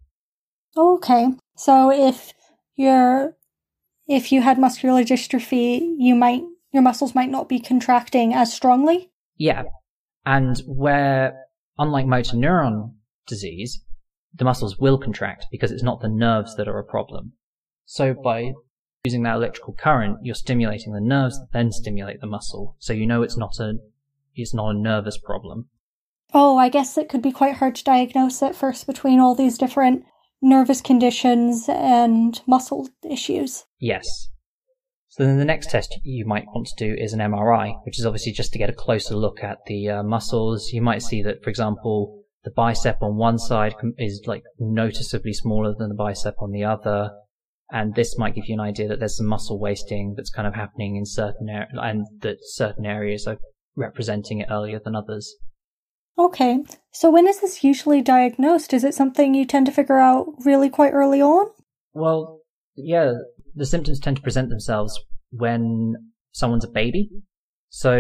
Okay. 0.76 1.28
So 1.56 1.90
if 1.90 2.32
you're 2.76 3.36
if 4.08 4.32
you 4.32 4.42
had 4.42 4.58
muscular 4.58 5.02
dystrophy, 5.02 5.94
you 5.98 6.14
might 6.14 6.42
your 6.72 6.82
muscles 6.82 7.14
might 7.14 7.30
not 7.30 7.48
be 7.48 7.60
contracting 7.60 8.34
as 8.34 8.52
strongly. 8.52 9.10
Yeah. 9.36 9.64
And 10.24 10.58
where, 10.66 11.34
unlike 11.78 12.06
motor 12.06 12.36
neuron 12.36 12.94
disease, 13.26 13.82
the 14.34 14.44
muscles 14.44 14.78
will 14.78 14.98
contract 14.98 15.46
because 15.50 15.70
it's 15.70 15.82
not 15.82 16.00
the 16.00 16.08
nerves 16.08 16.56
that 16.56 16.68
are 16.68 16.78
a 16.78 16.84
problem. 16.84 17.32
So 17.84 18.14
by 18.14 18.52
using 19.04 19.22
that 19.24 19.34
electrical 19.34 19.74
current, 19.74 20.18
you're 20.22 20.34
stimulating 20.34 20.92
the 20.92 21.00
nerves 21.00 21.38
that 21.38 21.48
then 21.52 21.72
stimulate 21.72 22.20
the 22.20 22.26
muscle. 22.26 22.76
So 22.78 22.92
you 22.92 23.06
know 23.06 23.22
it's 23.22 23.36
not 23.36 23.58
a, 23.58 23.74
it's 24.34 24.54
not 24.54 24.74
a 24.74 24.78
nervous 24.78 25.18
problem. 25.18 25.68
Oh, 26.32 26.56
I 26.56 26.70
guess 26.70 26.96
it 26.96 27.10
could 27.10 27.20
be 27.20 27.32
quite 27.32 27.56
hard 27.56 27.74
to 27.74 27.84
diagnose 27.84 28.42
at 28.42 28.56
first 28.56 28.86
between 28.86 29.20
all 29.20 29.34
these 29.34 29.58
different 29.58 30.04
nervous 30.42 30.80
conditions 30.80 31.66
and 31.68 32.40
muscle 32.46 32.88
issues. 33.08 33.64
Yes. 33.78 34.28
So 35.08 35.24
then 35.24 35.38
the 35.38 35.44
next 35.44 35.70
test 35.70 35.98
you 36.02 36.24
might 36.26 36.46
want 36.54 36.66
to 36.68 36.84
do 36.84 36.94
is 36.98 37.12
an 37.12 37.20
MRI, 37.20 37.74
which 37.84 37.98
is 37.98 38.06
obviously 38.06 38.32
just 38.32 38.52
to 38.52 38.58
get 38.58 38.70
a 38.70 38.74
closer 38.74 39.14
look 39.14 39.44
at 39.44 39.58
the 39.66 39.88
uh, 39.88 40.02
muscles. 40.02 40.70
You 40.72 40.82
might 40.82 41.02
see 41.02 41.22
that, 41.22 41.42
for 41.44 41.50
example, 41.50 42.24
the 42.44 42.50
bicep 42.50 42.96
on 43.02 43.16
one 43.16 43.38
side 43.38 43.74
is 43.98 44.22
like 44.26 44.42
noticeably 44.58 45.32
smaller 45.32 45.74
than 45.78 45.90
the 45.90 45.94
bicep 45.94 46.36
on 46.40 46.50
the 46.50 46.64
other. 46.64 47.10
And 47.70 47.94
this 47.94 48.18
might 48.18 48.34
give 48.34 48.46
you 48.48 48.54
an 48.54 48.60
idea 48.60 48.88
that 48.88 48.98
there's 48.98 49.16
some 49.16 49.26
muscle 49.26 49.60
wasting 49.60 50.14
that's 50.16 50.30
kind 50.30 50.48
of 50.48 50.54
happening 50.54 50.96
in 50.96 51.06
certain 51.06 51.48
areas 51.48 51.70
and 51.74 52.06
that 52.20 52.38
certain 52.40 52.84
areas 52.84 53.26
are 53.26 53.38
representing 53.76 54.40
it 54.40 54.48
earlier 54.50 54.80
than 54.82 54.96
others. 54.96 55.36
Okay. 56.18 56.58
So 56.92 57.10
when 57.10 57.26
is 57.26 57.40
this 57.40 57.64
usually 57.64 58.02
diagnosed? 58.02 58.72
Is 58.74 58.84
it 58.84 58.94
something 58.94 59.34
you 59.34 59.46
tend 59.46 59.66
to 59.66 59.72
figure 59.72 59.98
out 59.98 60.26
really 60.44 60.68
quite 60.68 60.92
early 60.92 61.22
on? 61.22 61.50
Well, 61.94 62.40
yeah, 62.76 63.12
the 63.54 63.66
symptoms 63.66 64.00
tend 64.00 64.16
to 64.16 64.22
present 64.22 64.48
themselves 64.48 64.98
when 65.30 65.94
someone's 66.32 66.64
a 66.64 66.70
baby. 66.70 67.10
So 67.70 67.96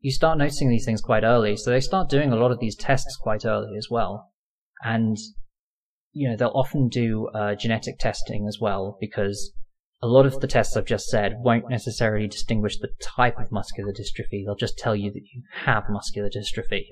you 0.00 0.12
start 0.12 0.38
noticing 0.38 0.70
these 0.70 0.84
things 0.84 1.00
quite 1.00 1.24
early. 1.24 1.56
So 1.56 1.70
they 1.70 1.80
start 1.80 2.08
doing 2.08 2.32
a 2.32 2.36
lot 2.36 2.52
of 2.52 2.60
these 2.60 2.76
tests 2.76 3.16
quite 3.20 3.44
early 3.44 3.76
as 3.76 3.88
well. 3.90 4.30
And, 4.84 5.16
you 6.12 6.28
know, 6.28 6.36
they'll 6.36 6.48
often 6.54 6.88
do 6.88 7.28
uh, 7.34 7.56
genetic 7.56 7.98
testing 7.98 8.46
as 8.46 8.58
well 8.60 8.96
because 9.00 9.52
a 10.02 10.06
lot 10.06 10.26
of 10.26 10.40
the 10.40 10.46
tests 10.46 10.76
I've 10.76 10.84
just 10.84 11.08
said 11.08 11.34
won't 11.38 11.68
necessarily 11.68 12.28
distinguish 12.28 12.78
the 12.78 12.90
type 13.02 13.38
of 13.38 13.50
muscular 13.50 13.92
dystrophy. 13.92 14.44
They'll 14.44 14.54
just 14.54 14.78
tell 14.78 14.94
you 14.94 15.10
that 15.10 15.22
you 15.34 15.42
have 15.64 15.84
muscular 15.90 16.30
dystrophy. 16.30 16.84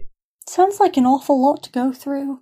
Sounds 0.46 0.80
like 0.80 0.96
an 0.96 1.06
awful 1.06 1.42
lot 1.42 1.62
to 1.64 1.72
go 1.72 1.92
through. 1.92 2.40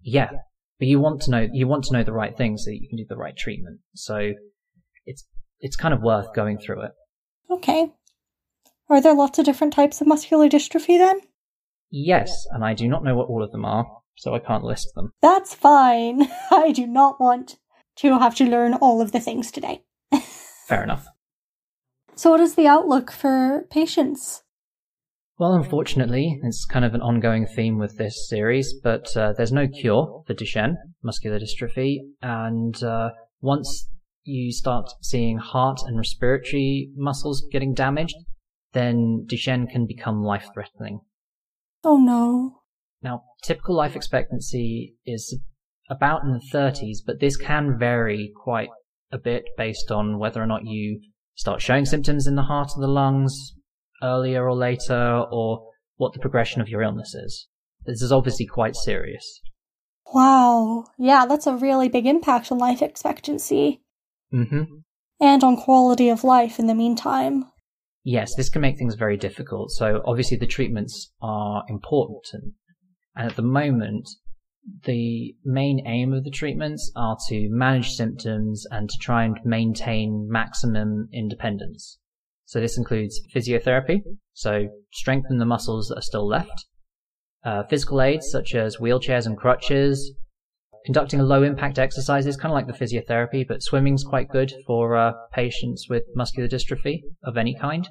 Yeah, 0.00 0.30
but 0.78 0.88
you 0.88 1.00
want 1.00 1.22
to 1.22 1.30
know 1.30 1.48
you 1.52 1.66
want 1.66 1.84
to 1.84 1.92
know 1.92 2.02
the 2.02 2.12
right 2.12 2.36
things 2.36 2.64
so 2.64 2.70
that 2.70 2.80
you 2.80 2.88
can 2.88 2.98
do 2.98 3.06
the 3.08 3.16
right 3.16 3.36
treatment. 3.36 3.80
So 3.94 4.32
it's 5.04 5.26
it's 5.60 5.76
kind 5.76 5.94
of 5.94 6.02
worth 6.02 6.34
going 6.34 6.58
through 6.58 6.82
it. 6.82 6.92
Okay. 7.50 7.92
Are 8.88 9.00
there 9.00 9.14
lots 9.14 9.38
of 9.38 9.44
different 9.44 9.72
types 9.72 10.00
of 10.00 10.06
muscular 10.06 10.48
dystrophy 10.48 10.98
then? 10.98 11.20
Yes, 11.90 12.46
and 12.50 12.64
I 12.64 12.74
do 12.74 12.88
not 12.88 13.04
know 13.04 13.16
what 13.16 13.28
all 13.28 13.42
of 13.42 13.52
them 13.52 13.64
are, 13.64 13.86
so 14.16 14.34
I 14.34 14.38
can't 14.38 14.64
list 14.64 14.94
them. 14.94 15.12
That's 15.22 15.54
fine. 15.54 16.28
I 16.50 16.72
do 16.72 16.86
not 16.86 17.20
want 17.20 17.56
to 17.96 18.18
have 18.18 18.34
to 18.36 18.44
learn 18.44 18.74
all 18.74 19.00
of 19.00 19.12
the 19.12 19.20
things 19.20 19.50
today. 19.50 19.82
Fair 20.68 20.82
enough. 20.82 21.06
So, 22.14 22.30
what 22.30 22.40
is 22.40 22.54
the 22.54 22.66
outlook 22.66 23.10
for 23.10 23.66
patients? 23.70 24.42
Well, 25.38 25.52
unfortunately, 25.52 26.40
it's 26.44 26.64
kind 26.64 26.84
of 26.86 26.94
an 26.94 27.02
ongoing 27.02 27.46
theme 27.46 27.78
with 27.78 27.98
this 27.98 28.26
series, 28.26 28.72
but 28.72 29.14
uh, 29.14 29.34
there's 29.36 29.52
no 29.52 29.68
cure 29.68 30.22
for 30.26 30.32
Duchenne 30.32 30.76
muscular 31.02 31.38
dystrophy, 31.38 31.98
and 32.22 32.82
uh, 32.82 33.10
once 33.42 33.90
you 34.24 34.50
start 34.50 34.90
seeing 35.02 35.36
heart 35.36 35.80
and 35.86 35.98
respiratory 35.98 36.90
muscles 36.96 37.46
getting 37.52 37.74
damaged, 37.74 38.16
then 38.72 39.26
Duchenne 39.26 39.70
can 39.70 39.86
become 39.86 40.22
life 40.22 40.48
threatening. 40.54 41.00
Oh 41.84 41.98
no. 41.98 42.62
Now, 43.02 43.24
typical 43.44 43.76
life 43.76 43.94
expectancy 43.94 44.94
is 45.04 45.38
about 45.90 46.22
in 46.22 46.32
the 46.32 46.58
30s, 46.58 46.98
but 47.06 47.20
this 47.20 47.36
can 47.36 47.78
vary 47.78 48.32
quite 48.34 48.70
a 49.12 49.18
bit 49.18 49.44
based 49.58 49.90
on 49.90 50.18
whether 50.18 50.42
or 50.42 50.46
not 50.46 50.64
you 50.64 50.98
start 51.34 51.60
showing 51.60 51.84
symptoms 51.84 52.26
in 52.26 52.36
the 52.36 52.42
heart 52.42 52.70
or 52.74 52.80
the 52.80 52.88
lungs 52.88 53.52
earlier 54.06 54.48
or 54.48 54.54
later, 54.54 55.24
or 55.30 55.68
what 55.96 56.12
the 56.12 56.20
progression 56.20 56.60
of 56.60 56.68
your 56.68 56.82
illness 56.82 57.14
is. 57.14 57.48
This 57.84 58.02
is 58.02 58.12
obviously 58.12 58.46
quite 58.46 58.76
serious. 58.76 59.40
Wow. 60.12 60.84
Yeah, 60.98 61.26
that's 61.26 61.46
a 61.46 61.56
really 61.56 61.88
big 61.88 62.06
impact 62.06 62.52
on 62.52 62.58
life 62.58 62.82
expectancy 62.82 63.82
hmm 64.30 64.62
and 65.18 65.42
on 65.42 65.56
quality 65.56 66.10
of 66.10 66.24
life 66.24 66.58
in 66.58 66.66
the 66.66 66.74
meantime. 66.74 67.46
Yes, 68.04 68.34
this 68.34 68.50
can 68.50 68.60
make 68.60 68.76
things 68.76 68.96
very 68.96 69.16
difficult. 69.16 69.70
So 69.70 70.02
obviously 70.04 70.36
the 70.36 70.46
treatments 70.46 71.10
are 71.22 71.64
important 71.68 72.26
and, 72.34 72.52
and 73.16 73.30
at 73.30 73.36
the 73.36 73.42
moment 73.42 74.06
the 74.84 75.34
main 75.44 75.86
aim 75.86 76.12
of 76.12 76.24
the 76.24 76.30
treatments 76.30 76.92
are 76.96 77.16
to 77.28 77.48
manage 77.50 77.92
symptoms 77.92 78.66
and 78.70 78.90
to 78.90 78.96
try 79.00 79.24
and 79.24 79.38
maintain 79.44 80.28
maximum 80.30 81.08
independence. 81.12 81.98
So 82.46 82.60
this 82.60 82.78
includes 82.78 83.20
physiotherapy, 83.34 84.02
so 84.32 84.68
strengthen 84.92 85.38
the 85.38 85.44
muscles 85.44 85.88
that 85.88 85.98
are 85.98 86.02
still 86.02 86.26
left, 86.26 86.66
uh, 87.44 87.64
physical 87.64 88.00
aids 88.00 88.30
such 88.30 88.54
as 88.54 88.76
wheelchairs 88.76 89.26
and 89.26 89.36
crutches, 89.36 90.12
conducting 90.84 91.18
low 91.20 91.42
impact 91.42 91.78
exercises, 91.78 92.36
kind 92.36 92.52
of 92.52 92.54
like 92.54 92.68
the 92.68 92.72
physiotherapy, 92.84 93.44
but 93.46 93.62
swimming's 93.62 94.04
quite 94.04 94.28
good 94.28 94.52
for 94.64 94.96
uh, 94.96 95.12
patients 95.32 95.88
with 95.90 96.04
muscular 96.14 96.48
dystrophy 96.48 97.00
of 97.24 97.36
any 97.36 97.54
kind. 97.54 97.88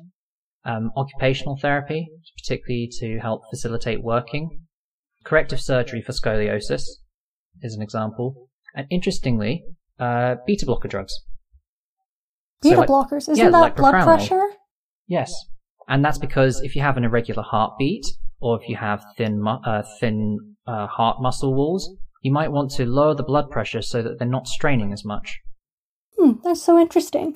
Um, 0.63 0.91
occupational 0.97 1.57
therapy, 1.61 2.07
particularly 2.37 2.89
to 2.99 3.19
help 3.19 3.41
facilitate 3.51 4.01
working. 4.01 4.61
Corrective 5.25 5.59
surgery 5.59 6.01
for 6.01 6.13
scoliosis 6.13 6.83
is 7.61 7.75
an 7.75 7.81
example. 7.81 8.47
And 8.73 8.87
interestingly, 8.89 9.63
uh, 9.99 10.35
beta 10.47 10.65
blocker 10.65 10.87
drugs. 10.87 11.13
Beta 12.61 12.75
So, 12.75 12.79
like- 12.79 12.89
blockers. 12.89 13.29
Isn't 13.29 13.37
yeah, 13.37 13.49
that 13.51 13.59
like 13.59 13.75
blood 13.75 14.03
pressure? 14.03 14.44
Yes. 15.07 15.33
And 15.87 16.03
that's 16.03 16.17
because 16.17 16.61
if 16.61 16.75
you 16.75 16.81
have 16.81 16.97
an 16.97 17.03
irregular 17.03 17.43
heartbeat, 17.43 18.05
or 18.39 18.59
if 18.61 18.67
you 18.67 18.75
have 18.75 19.03
thin, 19.17 19.41
mu- 19.41 19.61
uh, 19.65 19.83
thin 19.99 20.55
uh, 20.67 20.87
heart 20.87 21.21
muscle 21.21 21.53
walls, 21.53 21.95
you 22.21 22.31
might 22.31 22.51
want 22.51 22.71
to 22.71 22.85
lower 22.85 23.13
the 23.13 23.23
blood 23.23 23.51
pressure 23.51 23.81
so 23.81 24.01
that 24.01 24.17
they're 24.17 24.27
not 24.27 24.47
straining 24.47 24.91
as 24.91 25.05
much. 25.05 25.39
Hmm, 26.17 26.33
that's 26.43 26.63
so 26.63 26.79
interesting. 26.79 27.35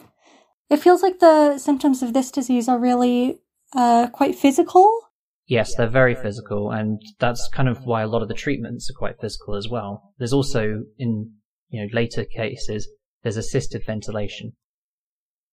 It 0.69 0.77
feels 0.77 1.03
like 1.03 1.19
the 1.19 1.57
symptoms 1.57 2.01
of 2.01 2.13
this 2.13 2.31
disease 2.31 2.67
are 2.67 2.79
really 2.79 3.39
uh, 3.75 4.07
quite 4.07 4.35
physical. 4.35 5.01
Yes, 5.47 5.75
they're 5.75 5.87
very 5.87 6.15
physical, 6.15 6.71
and 6.71 7.01
that's 7.19 7.49
kind 7.51 7.67
of 7.67 7.85
why 7.85 8.03
a 8.03 8.07
lot 8.07 8.21
of 8.21 8.27
the 8.27 8.35
treatments 8.35 8.89
are 8.89 8.97
quite 8.97 9.19
physical 9.19 9.55
as 9.55 9.67
well. 9.67 10.13
There's 10.19 10.33
also, 10.33 10.83
in 10.99 11.31
you 11.69 11.81
know 11.81 11.87
later 11.91 12.23
cases, 12.23 12.87
there's 13.23 13.37
assisted 13.37 13.83
ventilation. 13.85 14.53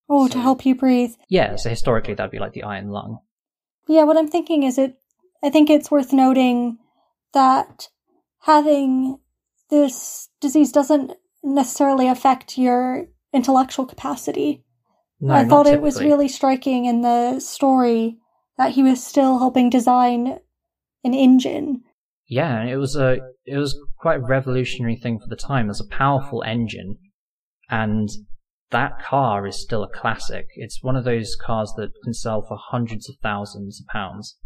Oh, 0.08 0.28
to 0.28 0.38
help 0.38 0.64
you 0.64 0.74
breathe. 0.74 1.14
Yeah, 1.28 1.56
so 1.56 1.68
historically 1.68 2.14
that'd 2.14 2.30
be 2.30 2.38
like 2.38 2.52
the 2.52 2.62
iron 2.62 2.90
lung. 2.90 3.18
Yeah, 3.88 4.04
what 4.04 4.16
I'm 4.16 4.28
thinking 4.28 4.62
is 4.62 4.78
it. 4.78 4.96
I 5.42 5.50
think 5.50 5.68
it's 5.68 5.90
worth 5.90 6.12
noting 6.12 6.78
that 7.34 7.88
having 8.40 9.18
this 9.70 10.28
disease 10.40 10.72
doesn't 10.72 11.12
necessarily 11.42 12.08
affect 12.08 12.56
your 12.56 13.06
intellectual 13.32 13.86
capacity. 13.86 14.64
No, 15.20 15.34
I 15.34 15.44
thought 15.44 15.66
it 15.66 15.80
was 15.80 16.00
really 16.00 16.28
striking 16.28 16.84
in 16.84 17.02
the 17.02 17.40
story 17.40 18.18
that 18.58 18.72
he 18.72 18.82
was 18.82 19.04
still 19.04 19.38
helping 19.38 19.70
design 19.70 20.38
an 21.04 21.14
engine. 21.14 21.82
Yeah, 22.28 22.60
and 22.60 22.68
it 22.68 22.76
was 22.76 22.96
a 22.96 23.18
it 23.44 23.56
was 23.56 23.78
quite 23.98 24.18
a 24.18 24.26
revolutionary 24.26 24.96
thing 24.96 25.18
for 25.18 25.28
the 25.28 25.36
time. 25.36 25.70
It's 25.70 25.80
a 25.80 25.86
powerful 25.86 26.42
engine, 26.44 26.98
and 27.70 28.08
that 28.70 29.00
car 29.00 29.46
is 29.46 29.60
still 29.62 29.82
a 29.82 29.88
classic. 29.88 30.48
It's 30.56 30.82
one 30.82 30.96
of 30.96 31.04
those 31.04 31.36
cars 31.36 31.72
that 31.76 31.90
can 32.02 32.14
sell 32.14 32.42
for 32.42 32.58
hundreds 32.60 33.08
of 33.08 33.16
thousands 33.22 33.80
of 33.80 33.86
pounds 33.86 34.36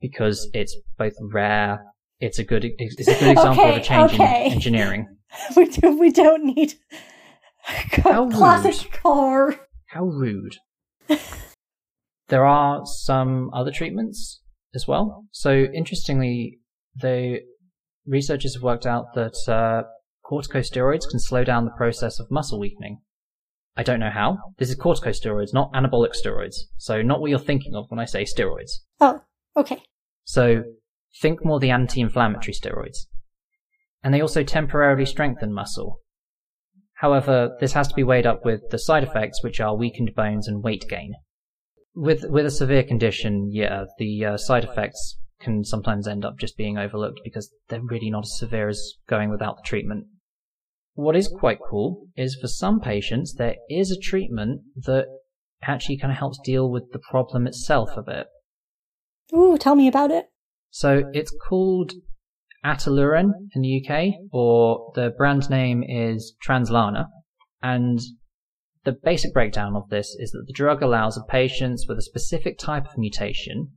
because 0.00 0.48
it's 0.54 0.76
both 0.96 1.12
rare. 1.20 1.84
It's 2.20 2.38
a 2.38 2.44
good 2.44 2.64
it's 2.64 3.08
a 3.08 3.18
good 3.18 3.30
example 3.36 3.64
of 3.64 3.76
a 3.76 3.82
change 3.82 4.12
okay. 4.14 4.46
in 4.46 4.52
engineering. 4.52 5.06
we, 5.56 5.66
do, 5.66 5.98
we 5.98 6.10
don't 6.10 6.44
need 6.44 6.74
a 7.68 7.72
How 8.02 8.28
classic 8.30 8.82
rude. 8.82 9.02
car. 9.02 9.60
How 9.86 10.04
rude. 10.04 10.56
there 12.28 12.44
are 12.44 12.82
some 12.84 13.50
other 13.52 13.70
treatments 13.70 14.40
as 14.74 14.86
well. 14.86 15.26
So 15.32 15.66
interestingly, 15.74 16.58
the 16.96 17.40
researchers 18.06 18.54
have 18.54 18.62
worked 18.62 18.86
out 18.86 19.14
that 19.14 19.36
uh, 19.48 19.86
corticosteroids 20.30 21.08
can 21.08 21.18
slow 21.18 21.44
down 21.44 21.64
the 21.64 21.70
process 21.72 22.20
of 22.20 22.30
muscle 22.30 22.60
weakening. 22.60 23.00
I 23.76 23.82
don't 23.82 24.00
know 24.00 24.10
how. 24.10 24.38
This 24.58 24.68
is 24.68 24.78
corticosteroids, 24.78 25.54
not 25.54 25.72
anabolic 25.72 26.12
steroids. 26.14 26.56
So 26.76 27.02
not 27.02 27.20
what 27.20 27.30
you're 27.30 27.38
thinking 27.38 27.74
of 27.74 27.86
when 27.88 28.00
I 28.00 28.04
say 28.04 28.24
steroids. 28.24 28.72
Oh, 29.00 29.20
okay. 29.56 29.82
So 30.24 30.64
think 31.20 31.44
more 31.44 31.58
the 31.58 31.70
anti-inflammatory 31.70 32.52
steroids. 32.52 33.06
And 34.02 34.12
they 34.14 34.20
also 34.20 34.42
temporarily 34.42 35.06
strengthen 35.06 35.52
muscle. 35.52 36.00
However, 36.94 37.56
this 37.60 37.72
has 37.72 37.88
to 37.88 37.94
be 37.94 38.02
weighed 38.02 38.26
up 38.26 38.44
with 38.44 38.60
the 38.70 38.78
side 38.78 39.02
effects, 39.02 39.42
which 39.42 39.60
are 39.60 39.76
weakened 39.76 40.14
bones 40.14 40.46
and 40.46 40.62
weight 40.62 40.84
gain. 40.88 41.14
With 41.94 42.24
with 42.28 42.46
a 42.46 42.50
severe 42.50 42.82
condition, 42.84 43.48
yeah, 43.50 43.84
the 43.98 44.24
uh, 44.24 44.36
side 44.36 44.64
effects 44.64 45.18
can 45.40 45.64
sometimes 45.64 46.06
end 46.06 46.24
up 46.24 46.38
just 46.38 46.56
being 46.56 46.76
overlooked 46.76 47.20
because 47.24 47.50
they're 47.68 47.80
really 47.82 48.10
not 48.10 48.24
as 48.24 48.38
severe 48.38 48.68
as 48.68 48.92
going 49.08 49.30
without 49.30 49.56
the 49.56 49.62
treatment. 49.64 50.06
What 50.94 51.16
is 51.16 51.28
quite 51.28 51.58
cool 51.68 52.08
is 52.16 52.36
for 52.40 52.48
some 52.48 52.80
patients 52.80 53.34
there 53.34 53.56
is 53.68 53.90
a 53.90 53.98
treatment 53.98 54.62
that 54.76 55.06
actually 55.62 55.98
kind 55.98 56.12
of 56.12 56.18
helps 56.18 56.38
deal 56.44 56.70
with 56.70 56.92
the 56.92 56.98
problem 56.98 57.46
itself 57.46 57.90
a 57.96 58.02
bit. 58.02 58.26
Ooh, 59.32 59.56
tell 59.58 59.74
me 59.74 59.88
about 59.88 60.10
it. 60.10 60.26
So 60.70 61.10
it's 61.12 61.34
called 61.48 61.92
Ataluren 62.64 63.32
in 63.54 63.62
the 63.62 63.84
UK, 63.84 64.14
or 64.32 64.92
the 64.94 65.10
brand 65.16 65.48
name 65.50 65.82
is 65.82 66.34
Translarna. 66.46 67.06
And 67.62 68.00
the 68.84 68.92
basic 68.92 69.32
breakdown 69.32 69.76
of 69.76 69.88
this 69.90 70.16
is 70.18 70.30
that 70.32 70.44
the 70.46 70.52
drug 70.52 70.82
allows 70.82 71.16
a 71.16 71.22
patients 71.22 71.86
with 71.88 71.98
a 71.98 72.02
specific 72.02 72.58
type 72.58 72.86
of 72.86 72.96
mutation 72.96 73.72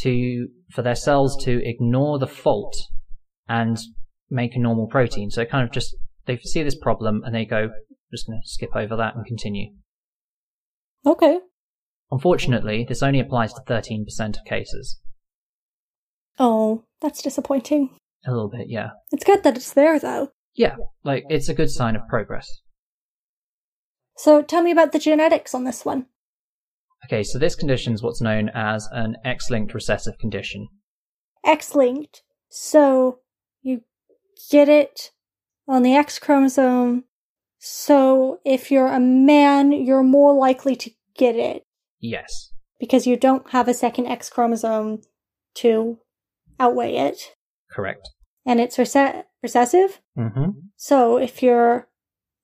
to, 0.00 0.48
for 0.70 0.82
their 0.82 0.94
cells 0.94 1.42
to 1.44 1.60
ignore 1.64 2.18
the 2.18 2.26
fault 2.26 2.76
and 3.48 3.78
make 4.30 4.54
a 4.54 4.60
normal 4.60 4.86
protein. 4.86 5.30
So 5.30 5.42
it 5.42 5.50
kind 5.50 5.66
of 5.66 5.72
just, 5.72 5.96
they 6.30 6.38
see 6.42 6.62
this 6.62 6.76
problem 6.76 7.22
and 7.24 7.34
they 7.34 7.44
go, 7.44 7.64
I'm 7.64 7.72
just 8.12 8.26
gonna 8.26 8.40
skip 8.44 8.74
over 8.74 8.96
that 8.96 9.16
and 9.16 9.26
continue. 9.26 9.72
Okay. 11.04 11.40
Unfortunately, 12.10 12.84
this 12.88 13.02
only 13.02 13.20
applies 13.20 13.52
to 13.54 13.60
13% 13.62 14.38
of 14.38 14.44
cases. 14.44 15.00
Oh, 16.38 16.84
that's 17.00 17.22
disappointing. 17.22 17.90
A 18.26 18.30
little 18.30 18.50
bit, 18.50 18.68
yeah. 18.68 18.90
It's 19.12 19.24
good 19.24 19.42
that 19.44 19.56
it's 19.56 19.72
there, 19.72 19.98
though. 19.98 20.30
Yeah, 20.54 20.76
like 21.04 21.24
it's 21.30 21.48
a 21.48 21.54
good 21.54 21.70
sign 21.70 21.96
of 21.96 22.02
progress. 22.08 22.48
So 24.16 24.42
tell 24.42 24.62
me 24.62 24.72
about 24.72 24.92
the 24.92 24.98
genetics 24.98 25.54
on 25.54 25.64
this 25.64 25.84
one. 25.84 26.06
Okay, 27.06 27.22
so 27.22 27.38
this 27.38 27.54
condition 27.54 27.94
is 27.94 28.02
what's 28.02 28.20
known 28.20 28.50
as 28.54 28.86
an 28.92 29.16
X-linked 29.24 29.72
recessive 29.72 30.18
condition. 30.18 30.68
X 31.44 31.74
linked. 31.74 32.22
So 32.50 33.20
you 33.62 33.82
get 34.50 34.68
it 34.68 35.12
on 35.70 35.82
the 35.82 35.94
X 35.94 36.18
chromosome. 36.18 37.04
So 37.58 38.40
if 38.44 38.70
you're 38.70 38.88
a 38.88 39.00
man, 39.00 39.72
you're 39.72 40.02
more 40.02 40.34
likely 40.34 40.74
to 40.76 40.90
get 41.16 41.36
it 41.36 41.64
Yes. 42.00 42.52
because 42.78 43.06
you 43.06 43.16
don't 43.16 43.48
have 43.50 43.68
a 43.68 43.74
second 43.74 44.06
X 44.06 44.30
chromosome 44.30 45.02
to 45.56 45.98
outweigh 46.58 46.96
it. 46.96 47.36
Correct. 47.70 48.08
And 48.46 48.60
it's 48.60 48.76
rece- 48.78 49.24
recessive. 49.42 50.00
Mm-hmm. 50.18 50.50
So 50.76 51.18
if 51.18 51.42
you're 51.42 51.88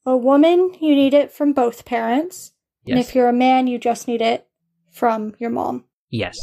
a 0.05 0.17
woman, 0.17 0.75
you 0.81 0.95
need 0.95 1.15
it 1.15 1.33
from 1.33 1.53
both 1.53 1.85
parents. 1.85 2.53
Yes. 2.85 2.93
And 2.93 3.01
if 3.01 3.15
you're 3.15 3.29
a 3.29 3.33
man, 3.33 3.67
you 3.67 3.79
just 3.79 4.07
need 4.07 4.21
it 4.23 4.47
from 4.93 5.35
your 5.39 5.51
mom. 5.51 5.85
Yes. 6.11 6.37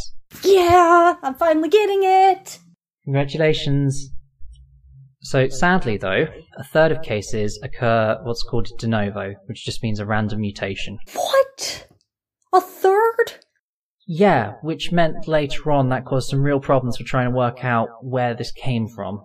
Yeah, 0.43 1.15
I'm 1.21 1.35
finally 1.35 1.69
getting 1.69 2.01
it. 2.03 2.59
Congratulations. 3.05 4.09
So 5.23 5.47
sadly 5.47 5.97
though, 5.97 6.27
a 6.57 6.63
third 6.65 6.91
of 6.91 7.01
cases 7.01 7.59
occur 7.63 8.19
what's 8.23 8.43
called 8.43 8.67
de 8.77 8.87
novo, 8.87 9.35
which 9.45 9.63
just 9.63 9.81
means 9.81 9.99
a 9.99 10.05
random 10.05 10.41
mutation. 10.41 10.99
What? 11.13 11.87
A 12.53 12.59
third? 12.59 13.45
Yeah, 14.05 14.55
which 14.61 14.91
meant 14.91 15.27
later 15.27 15.71
on 15.71 15.87
that 15.89 16.05
caused 16.05 16.29
some 16.29 16.43
real 16.43 16.59
problems 16.59 16.97
for 16.97 17.05
trying 17.05 17.29
to 17.29 17.35
work 17.35 17.63
out 17.63 17.87
where 18.01 18.33
this 18.33 18.51
came 18.51 18.87
from. 18.87 19.23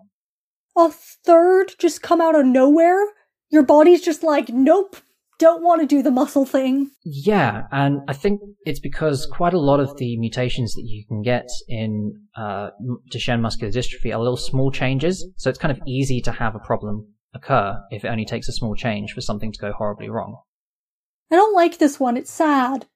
A 0.76 0.88
third 0.88 1.74
just 1.78 2.00
come 2.00 2.20
out 2.20 2.38
of 2.38 2.46
nowhere? 2.46 3.04
Your 3.50 3.64
body's 3.64 4.00
just 4.00 4.22
like, 4.22 4.50
nope, 4.50 4.96
don't 5.38 5.62
want 5.62 5.80
to 5.80 5.86
do 5.86 6.02
the 6.02 6.10
muscle 6.10 6.44
thing. 6.44 6.90
Yeah, 7.04 7.62
and 7.70 8.00
I 8.08 8.12
think 8.12 8.40
it's 8.64 8.80
because 8.80 9.26
quite 9.26 9.54
a 9.54 9.58
lot 9.58 9.80
of 9.80 9.96
the 9.96 10.16
mutations 10.18 10.74
that 10.74 10.84
you 10.84 11.04
can 11.06 11.22
get 11.22 11.48
in 11.68 12.12
uh, 12.36 12.70
Duchenne 13.12 13.40
muscular 13.40 13.72
dystrophy 13.72 14.12
are 14.12 14.18
little 14.18 14.36
small 14.36 14.70
changes, 14.70 15.26
so 15.36 15.48
it's 15.48 15.58
kind 15.58 15.72
of 15.72 15.80
easy 15.86 16.20
to 16.22 16.32
have 16.32 16.54
a 16.54 16.60
problem 16.60 17.14
occur 17.34 17.78
if 17.90 18.04
it 18.04 18.08
only 18.08 18.24
takes 18.24 18.48
a 18.48 18.52
small 18.52 18.74
change 18.74 19.12
for 19.12 19.20
something 19.20 19.52
to 19.52 19.58
go 19.58 19.72
horribly 19.72 20.08
wrong. 20.08 20.40
I 21.30 21.36
don't 21.36 21.54
like 21.54 21.78
this 21.78 22.00
one, 22.00 22.16
it's 22.16 22.32
sad. 22.32 22.86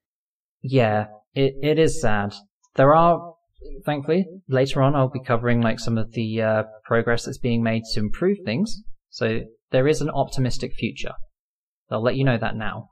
Yeah, 0.63 1.07
it, 1.35 1.55
it 1.63 1.79
is 1.79 2.01
sad. 2.01 2.35
There 2.77 2.95
are, 2.95 3.35
thankfully, 3.85 4.27
later 4.49 4.83
on 4.83 4.97
I'll 4.97 5.11
be 5.11 5.23
covering 5.23 5.61
like 5.61 5.79
some 5.79 5.99
of 5.99 6.13
the 6.13 6.43
uh, 6.43 6.63
progress 6.85 7.25
that's 7.25 7.39
being 7.39 7.63
made 7.63 7.83
to 7.93 8.01
improve 8.01 8.39
things, 8.45 8.83
so 9.11 9.41
there 9.71 9.87
is 9.87 10.01
an 10.01 10.11
optimistic 10.11 10.73
future. 10.75 11.13
I'll 11.93 12.03
let 12.03 12.17
you 12.17 12.25
know 12.25 12.39
that 12.39 12.57
now. 12.57 12.89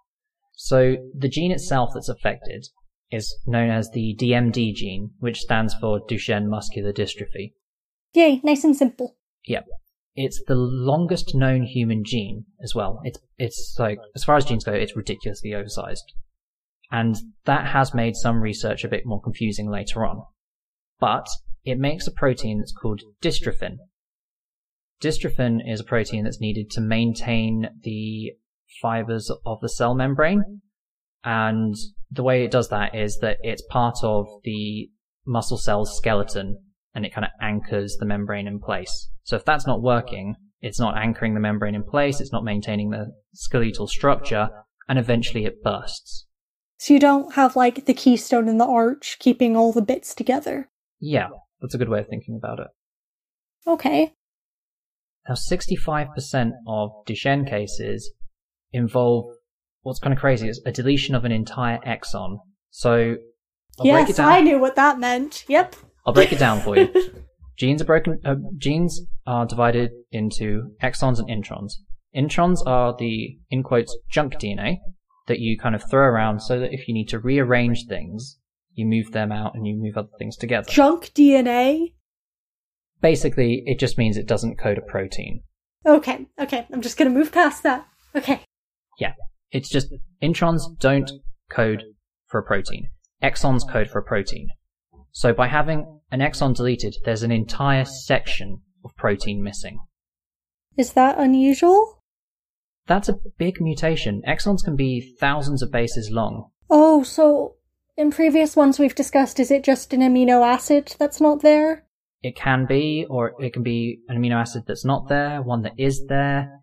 So 0.54 0.96
the 1.16 1.28
gene 1.28 1.52
itself 1.52 1.90
that's 1.94 2.08
affected 2.08 2.66
is 3.10 3.36
known 3.46 3.70
as 3.70 3.90
the 3.90 4.16
DMD 4.20 4.74
gene, 4.74 5.10
which 5.18 5.40
stands 5.40 5.74
for 5.74 6.00
Duchenne 6.06 6.46
muscular 6.46 6.92
dystrophy. 6.92 7.54
Yay, 8.14 8.40
nice 8.44 8.64
and 8.64 8.76
simple. 8.76 9.16
Yep. 9.46 9.66
It's 10.14 10.42
the 10.46 10.54
longest 10.54 11.34
known 11.34 11.62
human 11.62 12.04
gene 12.04 12.44
as 12.62 12.74
well. 12.74 13.00
It's 13.04 13.18
it's 13.38 13.76
like 13.78 13.98
as 14.14 14.24
far 14.24 14.36
as 14.36 14.44
genes 14.44 14.64
go, 14.64 14.72
it's 14.72 14.96
ridiculously 14.96 15.54
oversized. 15.54 16.12
And 16.90 17.16
that 17.44 17.68
has 17.68 17.94
made 17.94 18.16
some 18.16 18.42
research 18.42 18.84
a 18.84 18.88
bit 18.88 19.06
more 19.06 19.20
confusing 19.20 19.70
later 19.70 20.04
on. 20.04 20.24
But 20.98 21.28
it 21.64 21.78
makes 21.78 22.06
a 22.06 22.12
protein 22.12 22.58
that's 22.58 22.72
called 22.72 23.02
dystrophin. 23.22 23.76
Dystrophin 25.00 25.60
is 25.66 25.80
a 25.80 25.84
protein 25.84 26.24
that's 26.24 26.40
needed 26.40 26.70
to 26.72 26.80
maintain 26.80 27.68
the 27.82 28.32
fibers 28.80 29.30
of 29.44 29.60
the 29.60 29.68
cell 29.68 29.94
membrane. 29.94 30.62
And 31.24 31.74
the 32.10 32.22
way 32.22 32.44
it 32.44 32.50
does 32.50 32.68
that 32.68 32.94
is 32.94 33.18
that 33.18 33.38
it's 33.42 33.62
part 33.70 33.98
of 34.02 34.26
the 34.44 34.90
muscle 35.26 35.58
cell's 35.58 35.96
skeleton 35.96 36.58
and 36.94 37.06
it 37.06 37.14
kind 37.14 37.24
of 37.24 37.30
anchors 37.40 37.96
the 37.98 38.06
membrane 38.06 38.46
in 38.46 38.58
place. 38.58 39.08
So 39.22 39.36
if 39.36 39.44
that's 39.44 39.66
not 39.66 39.82
working, 39.82 40.34
it's 40.60 40.80
not 40.80 40.96
anchoring 40.96 41.34
the 41.34 41.40
membrane 41.40 41.74
in 41.74 41.84
place, 41.84 42.20
it's 42.20 42.32
not 42.32 42.44
maintaining 42.44 42.90
the 42.90 43.12
skeletal 43.32 43.86
structure, 43.86 44.50
and 44.88 44.98
eventually 44.98 45.44
it 45.44 45.62
bursts. 45.62 46.26
So 46.78 46.94
you 46.94 47.00
don't 47.00 47.34
have 47.34 47.56
like 47.56 47.86
the 47.86 47.94
keystone 47.94 48.48
in 48.48 48.58
the 48.58 48.66
arch 48.66 49.18
keeping 49.20 49.56
all 49.56 49.72
the 49.72 49.82
bits 49.82 50.14
together. 50.14 50.68
Yeah, 50.98 51.28
that's 51.60 51.74
a 51.74 51.78
good 51.78 51.88
way 51.88 52.00
of 52.00 52.08
thinking 52.08 52.36
about 52.36 52.58
it. 52.58 52.68
Okay. 53.66 54.14
Now, 55.28 55.34
65% 55.34 56.52
of 56.66 56.90
Duchenne 57.06 57.48
cases 57.48 58.10
involve 58.72 59.26
what's 59.82 59.98
kind 59.98 60.12
of 60.12 60.18
crazy 60.18 60.48
is 60.48 60.60
a 60.66 60.72
deletion 60.72 61.14
of 61.14 61.24
an 61.24 61.32
entire 61.32 61.78
exon. 61.78 62.38
So, 62.70 63.16
I'll 63.78 63.86
break 63.86 64.10
it 64.10 64.10
yes. 64.10 64.18
I 64.18 64.40
knew 64.40 64.58
what 64.58 64.76
that 64.76 64.98
meant. 64.98 65.44
Yep. 65.48 65.76
I'll 66.06 66.12
break 66.12 66.32
it 66.32 66.38
down 66.38 66.60
for 66.60 66.76
you. 66.76 66.92
genes 67.58 67.82
are 67.82 67.86
broken. 67.86 68.20
Uh, 68.24 68.36
genes 68.56 69.00
are 69.26 69.46
divided 69.46 69.90
into 70.10 70.74
exons 70.82 71.18
and 71.18 71.28
introns. 71.28 71.72
Introns 72.16 72.66
are 72.66 72.96
the 72.98 73.38
in 73.50 73.62
quotes 73.62 73.96
junk 74.10 74.34
DNA 74.34 74.78
that 75.28 75.38
you 75.38 75.58
kind 75.58 75.74
of 75.74 75.88
throw 75.88 76.04
around 76.04 76.40
so 76.40 76.58
that 76.58 76.72
if 76.72 76.88
you 76.88 76.94
need 76.94 77.08
to 77.08 77.18
rearrange 77.18 77.86
things, 77.86 78.38
you 78.74 78.86
move 78.86 79.12
them 79.12 79.30
out 79.30 79.54
and 79.54 79.66
you 79.66 79.76
move 79.76 79.96
other 79.96 80.08
things 80.18 80.36
together. 80.36 80.68
Junk 80.70 81.10
DNA. 81.14 81.94
Basically, 83.00 83.62
it 83.66 83.78
just 83.78 83.98
means 83.98 84.16
it 84.16 84.26
doesn't 84.26 84.58
code 84.58 84.78
a 84.78 84.82
protein. 84.82 85.42
Okay, 85.86 86.26
okay. 86.38 86.66
I'm 86.72 86.82
just 86.82 86.96
gonna 86.96 87.10
move 87.10 87.32
past 87.32 87.62
that. 87.62 87.86
Okay. 88.14 88.42
It's 89.52 89.68
just 89.68 89.92
introns 90.22 90.62
don't 90.78 91.10
code 91.50 91.82
for 92.26 92.38
a 92.38 92.42
protein. 92.42 92.88
Exons 93.22 93.68
code 93.68 93.90
for 93.90 93.98
a 93.98 94.04
protein. 94.04 94.48
So 95.12 95.32
by 95.32 95.48
having 95.48 96.00
an 96.12 96.20
exon 96.20 96.54
deleted, 96.54 96.96
there's 97.04 97.24
an 97.24 97.32
entire 97.32 97.84
section 97.84 98.60
of 98.84 98.94
protein 98.96 99.42
missing. 99.42 99.80
Is 100.76 100.92
that 100.92 101.18
unusual? 101.18 102.02
That's 102.86 103.08
a 103.08 103.18
big 103.38 103.60
mutation. 103.60 104.22
Exons 104.26 104.64
can 104.64 104.76
be 104.76 105.16
thousands 105.18 105.62
of 105.62 105.72
bases 105.72 106.10
long. 106.10 106.50
Oh, 106.70 107.02
so 107.02 107.56
in 107.96 108.10
previous 108.10 108.54
ones 108.54 108.78
we've 108.78 108.94
discussed, 108.94 109.40
is 109.40 109.50
it 109.50 109.64
just 109.64 109.92
an 109.92 110.00
amino 110.00 110.46
acid 110.46 110.94
that's 110.98 111.20
not 111.20 111.42
there? 111.42 111.84
It 112.22 112.36
can 112.36 112.66
be, 112.66 113.06
or 113.10 113.32
it 113.40 113.52
can 113.52 113.62
be 113.62 113.98
an 114.08 114.16
amino 114.16 114.36
acid 114.36 114.64
that's 114.66 114.84
not 114.84 115.08
there, 115.08 115.42
one 115.42 115.62
that 115.62 115.74
is 115.76 116.06
there. 116.06 116.59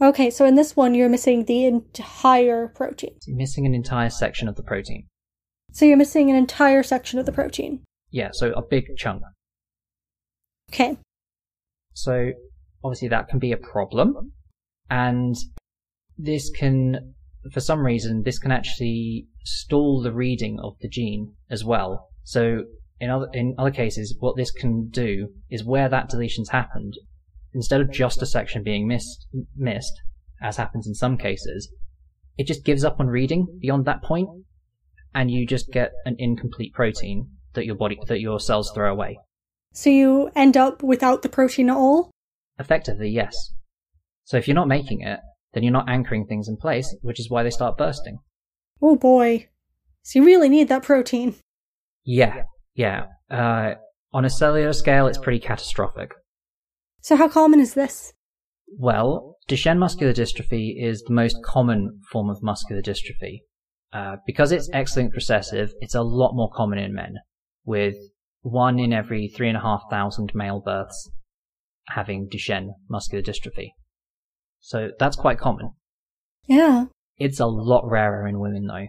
Okay, 0.00 0.28
so 0.30 0.44
in 0.44 0.56
this 0.56 0.76
one 0.76 0.94
you're 0.94 1.08
missing 1.08 1.44
the 1.44 1.64
entire 1.64 2.68
protein. 2.68 3.12
It's 3.16 3.28
missing 3.28 3.66
an 3.66 3.74
entire 3.74 4.10
section 4.10 4.48
of 4.48 4.56
the 4.56 4.62
protein. 4.62 5.06
So 5.72 5.84
you're 5.84 5.96
missing 5.96 6.30
an 6.30 6.36
entire 6.36 6.82
section 6.82 7.18
of 7.18 7.26
the 7.26 7.32
protein. 7.32 7.82
Yeah, 8.10 8.30
so 8.32 8.52
a 8.52 8.62
big 8.62 8.84
chunk. 8.96 9.22
Okay. 10.70 10.98
So 11.94 12.32
obviously 12.84 13.08
that 13.08 13.28
can 13.28 13.38
be 13.38 13.52
a 13.52 13.56
problem. 13.56 14.32
And 14.90 15.34
this 16.18 16.50
can, 16.50 17.14
for 17.52 17.60
some 17.60 17.80
reason, 17.80 18.22
this 18.22 18.38
can 18.38 18.52
actually 18.52 19.26
stall 19.44 20.02
the 20.02 20.12
reading 20.12 20.58
of 20.62 20.74
the 20.80 20.88
gene 20.88 21.34
as 21.50 21.64
well. 21.64 22.08
So 22.24 22.64
in 23.00 23.10
other, 23.10 23.28
in 23.32 23.54
other 23.58 23.70
cases, 23.70 24.16
what 24.18 24.36
this 24.36 24.50
can 24.50 24.88
do 24.88 25.28
is 25.50 25.64
where 25.64 25.88
that 25.88 26.08
deletion's 26.08 26.50
happened, 26.50 26.94
instead 27.56 27.80
of 27.80 27.90
just 27.90 28.22
a 28.22 28.26
section 28.26 28.62
being 28.62 28.86
missed, 28.86 29.26
missed, 29.56 30.02
as 30.42 30.58
happens 30.58 30.86
in 30.86 30.94
some 30.94 31.16
cases, 31.16 31.72
it 32.36 32.46
just 32.46 32.64
gives 32.64 32.84
up 32.84 33.00
on 33.00 33.06
reading 33.06 33.46
beyond 33.60 33.86
that 33.86 34.02
point, 34.02 34.28
and 35.14 35.30
you 35.30 35.46
just 35.46 35.72
get 35.72 35.92
an 36.04 36.14
incomplete 36.18 36.74
protein 36.74 37.30
that 37.54 37.64
your 37.64 37.74
body, 37.74 37.98
that 38.08 38.20
your 38.20 38.38
cells 38.38 38.70
throw 38.74 38.92
away. 38.92 39.18
So 39.72 39.88
you 39.88 40.30
end 40.36 40.56
up 40.56 40.82
without 40.82 41.22
the 41.22 41.30
protein 41.30 41.70
at 41.70 41.76
all? 41.76 42.10
Effectively, 42.58 43.08
yes. 43.08 43.34
So 44.24 44.36
if 44.36 44.46
you're 44.46 44.54
not 44.54 44.68
making 44.68 45.00
it, 45.00 45.20
then 45.54 45.62
you're 45.62 45.72
not 45.72 45.88
anchoring 45.88 46.26
things 46.26 46.48
in 46.48 46.58
place, 46.58 46.94
which 47.00 47.18
is 47.18 47.30
why 47.30 47.42
they 47.42 47.50
start 47.50 47.78
bursting. 47.78 48.18
Oh 48.82 48.96
boy. 48.96 49.48
So 50.02 50.18
you 50.18 50.26
really 50.26 50.50
need 50.50 50.68
that 50.68 50.82
protein. 50.82 51.36
Yeah, 52.04 52.42
yeah. 52.74 53.06
Uh, 53.30 53.74
on 54.12 54.26
a 54.26 54.30
cellular 54.30 54.74
scale, 54.74 55.06
it's 55.06 55.18
pretty 55.18 55.40
catastrophic. 55.40 56.12
So 57.06 57.14
how 57.14 57.28
common 57.28 57.60
is 57.60 57.74
this? 57.74 58.14
Well, 58.66 59.36
Duchenne 59.48 59.78
muscular 59.78 60.12
dystrophy 60.12 60.74
is 60.76 61.02
the 61.02 61.14
most 61.14 61.36
common 61.44 62.00
form 62.10 62.28
of 62.28 62.42
muscular 62.42 62.82
dystrophy. 62.82 63.42
Uh, 63.92 64.16
because 64.26 64.50
it's 64.50 64.68
X-linked 64.72 65.14
recessive, 65.14 65.72
it's 65.78 65.94
a 65.94 66.02
lot 66.02 66.34
more 66.34 66.50
common 66.52 66.80
in 66.80 66.92
men, 66.92 67.14
with 67.64 67.94
one 68.42 68.80
in 68.80 68.92
every 68.92 69.28
three 69.28 69.46
and 69.46 69.56
a 69.56 69.60
half 69.60 69.82
thousand 69.88 70.32
male 70.34 70.58
births 70.58 71.08
having 71.90 72.28
Duchenne 72.28 72.70
muscular 72.90 73.22
dystrophy. 73.22 73.68
So 74.58 74.88
that's 74.98 75.14
quite 75.14 75.38
common. 75.38 75.74
Yeah. 76.48 76.86
It's 77.18 77.38
a 77.38 77.46
lot 77.46 77.88
rarer 77.88 78.26
in 78.26 78.40
women 78.40 78.66
though. 78.66 78.88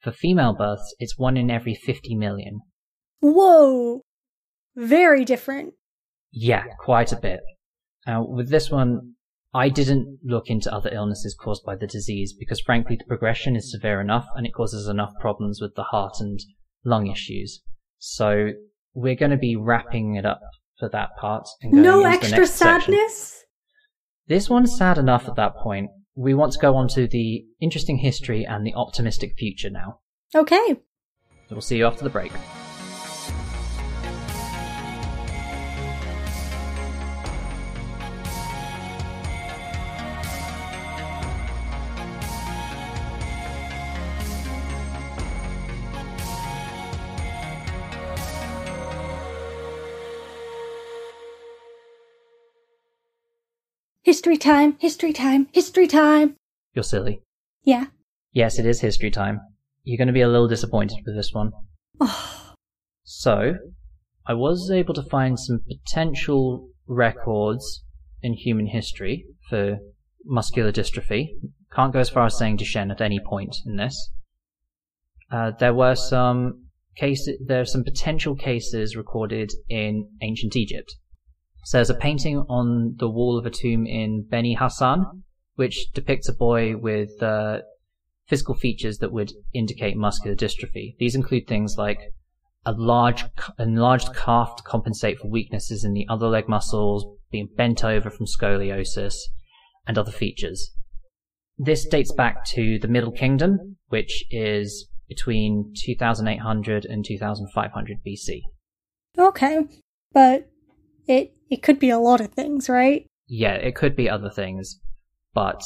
For 0.00 0.12
female 0.12 0.54
births, 0.54 0.94
it's 0.98 1.18
one 1.18 1.36
in 1.36 1.50
every 1.50 1.74
50 1.74 2.14
million. 2.14 2.60
Whoa. 3.20 4.00
Very 4.74 5.26
different. 5.26 5.74
Yeah, 6.32 6.64
quite 6.78 7.12
a 7.12 7.16
bit. 7.16 7.40
Now, 8.06 8.24
with 8.26 8.50
this 8.50 8.70
one, 8.70 9.14
I 9.52 9.68
didn't 9.68 10.20
look 10.24 10.48
into 10.48 10.72
other 10.72 10.90
illnesses 10.92 11.36
caused 11.38 11.64
by 11.64 11.74
the 11.76 11.86
disease 11.86 12.32
because 12.38 12.60
frankly 12.60 12.96
the 12.96 13.04
progression 13.04 13.56
is 13.56 13.72
severe 13.72 14.00
enough 14.00 14.26
and 14.36 14.46
it 14.46 14.54
causes 14.54 14.86
enough 14.86 15.12
problems 15.20 15.60
with 15.60 15.74
the 15.74 15.82
heart 15.82 16.14
and 16.20 16.38
lung 16.84 17.08
issues. 17.08 17.60
So 17.98 18.52
we're 18.94 19.16
going 19.16 19.32
to 19.32 19.36
be 19.36 19.56
wrapping 19.56 20.14
it 20.14 20.24
up 20.24 20.40
for 20.78 20.88
that 20.90 21.10
part. 21.20 21.48
And 21.62 21.72
going 21.72 21.82
No 21.82 22.04
extra 22.04 22.38
next 22.38 22.52
section. 22.52 22.94
sadness? 22.94 23.44
This 24.28 24.48
one's 24.48 24.76
sad 24.76 24.98
enough 24.98 25.28
at 25.28 25.36
that 25.36 25.56
point. 25.56 25.90
We 26.14 26.34
want 26.34 26.52
to 26.52 26.58
go 26.58 26.76
on 26.76 26.86
to 26.88 27.08
the 27.08 27.44
interesting 27.60 27.98
history 27.98 28.44
and 28.44 28.64
the 28.64 28.74
optimistic 28.74 29.34
future 29.36 29.70
now. 29.70 30.00
Okay. 30.34 30.80
We'll 31.50 31.60
see 31.60 31.78
you 31.78 31.86
after 31.86 32.04
the 32.04 32.10
break. 32.10 32.30
History 54.10 54.38
time, 54.38 54.76
history 54.80 55.12
time, 55.12 55.46
history 55.52 55.86
time. 55.86 56.34
You're 56.74 56.82
silly. 56.82 57.22
Yeah. 57.62 57.84
Yes, 58.32 58.58
it 58.58 58.66
is 58.66 58.80
history 58.80 59.08
time. 59.12 59.38
You're 59.84 59.98
going 59.98 60.08
to 60.08 60.12
be 60.12 60.20
a 60.20 60.28
little 60.28 60.48
disappointed 60.48 60.98
with 61.06 61.14
this 61.14 61.32
one. 61.32 61.52
Oh, 62.00 62.54
So, 63.04 63.54
I 64.26 64.34
was 64.34 64.68
able 64.68 64.94
to 64.94 65.04
find 65.04 65.38
some 65.38 65.60
potential 65.60 66.70
records 66.88 67.84
in 68.20 68.32
human 68.32 68.66
history 68.66 69.26
for 69.48 69.78
muscular 70.24 70.72
dystrophy. 70.72 71.28
Can't 71.72 71.92
go 71.92 72.00
as 72.00 72.10
far 72.10 72.26
as 72.26 72.36
saying 72.36 72.58
Duchenne 72.58 72.90
at 72.90 73.00
any 73.00 73.20
point 73.24 73.58
in 73.64 73.76
this. 73.76 74.10
Uh, 75.30 75.52
there 75.60 75.72
were 75.72 75.94
some 75.94 76.64
cases, 76.96 77.40
there 77.46 77.60
are 77.60 77.64
some 77.64 77.84
potential 77.84 78.34
cases 78.34 78.96
recorded 78.96 79.52
in 79.68 80.08
ancient 80.20 80.56
Egypt. 80.56 80.96
So 81.64 81.78
there's 81.78 81.90
a 81.90 81.94
painting 81.94 82.38
on 82.48 82.96
the 82.98 83.08
wall 83.08 83.38
of 83.38 83.46
a 83.46 83.50
tomb 83.50 83.86
in 83.86 84.26
Beni 84.28 84.54
Hassan, 84.54 85.22
which 85.56 85.90
depicts 85.92 86.28
a 86.28 86.32
boy 86.32 86.76
with 86.76 87.22
uh, 87.22 87.58
physical 88.28 88.54
features 88.54 88.98
that 88.98 89.12
would 89.12 89.32
indicate 89.52 89.96
muscular 89.96 90.36
dystrophy. 90.36 90.96
These 90.98 91.14
include 91.14 91.46
things 91.46 91.76
like 91.76 91.98
a 92.64 92.72
large, 92.72 93.24
enlarged 93.58 94.14
calf 94.14 94.56
to 94.56 94.62
compensate 94.62 95.18
for 95.18 95.28
weaknesses 95.28 95.84
in 95.84 95.92
the 95.92 96.06
other 96.08 96.28
leg 96.28 96.48
muscles, 96.48 97.06
being 97.30 97.48
bent 97.56 97.84
over 97.84 98.10
from 98.10 98.26
scoliosis, 98.26 99.14
and 99.86 99.98
other 99.98 100.12
features. 100.12 100.74
This 101.58 101.86
dates 101.86 102.12
back 102.12 102.44
to 102.46 102.78
the 102.78 102.88
Middle 102.88 103.12
Kingdom, 103.12 103.76
which 103.88 104.24
is 104.30 104.88
between 105.08 105.74
2800 105.84 106.84
and 106.84 107.04
2500 107.04 107.98
BC. 108.06 108.42
Okay. 109.18 109.58
But 110.12 110.49
it 111.10 111.34
it 111.50 111.62
could 111.62 111.78
be 111.78 111.90
a 111.90 111.98
lot 111.98 112.20
of 112.20 112.32
things, 112.32 112.68
right? 112.68 113.06
Yeah, 113.26 113.54
it 113.54 113.74
could 113.74 113.96
be 113.96 114.08
other 114.08 114.30
things, 114.30 114.80
but 115.34 115.62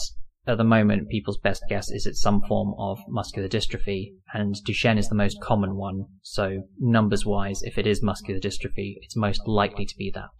at 0.46 0.58
the 0.58 0.64
moment, 0.64 1.08
people's 1.08 1.38
best 1.38 1.62
guess 1.68 1.90
is 1.90 2.06
it's 2.06 2.20
some 2.20 2.42
form 2.42 2.74
of 2.78 2.98
muscular 3.08 3.48
dystrophy, 3.48 4.14
and 4.32 4.54
Duchenne 4.66 4.98
is 4.98 5.08
the 5.08 5.14
most 5.14 5.40
common 5.40 5.76
one. 5.76 6.06
So, 6.22 6.64
numbers 6.78 7.24
wise, 7.24 7.62
if 7.62 7.78
it 7.78 7.86
is 7.86 8.02
muscular 8.02 8.40
dystrophy, 8.40 8.96
it's 9.02 9.16
most 9.16 9.46
likely 9.46 9.86
to 9.86 9.96
be 9.96 10.10
that. 10.14 10.30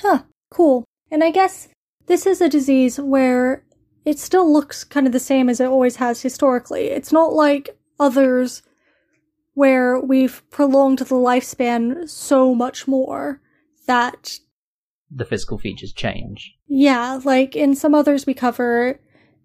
Huh, 0.00 0.22
cool. 0.50 0.84
And 1.10 1.24
I 1.24 1.30
guess 1.30 1.68
this 2.06 2.26
is 2.26 2.40
a 2.40 2.48
disease 2.48 2.98
where 3.00 3.64
it 4.04 4.18
still 4.18 4.52
looks 4.52 4.84
kind 4.84 5.06
of 5.06 5.12
the 5.12 5.20
same 5.20 5.48
as 5.48 5.60
it 5.60 5.66
always 5.66 5.96
has 5.96 6.22
historically. 6.22 6.86
It's 6.86 7.12
not 7.12 7.32
like 7.32 7.76
others 7.98 8.62
where 9.54 10.00
we've 10.00 10.42
prolonged 10.50 11.00
the 11.00 11.14
lifespan 11.14 12.08
so 12.08 12.54
much 12.54 12.88
more 12.88 13.40
that 13.86 14.38
the 15.10 15.24
physical 15.24 15.58
features 15.58 15.92
change. 15.92 16.54
Yeah, 16.66 17.20
like 17.24 17.54
in 17.54 17.74
some 17.74 17.94
others 17.94 18.26
we 18.26 18.34
cover, 18.34 19.00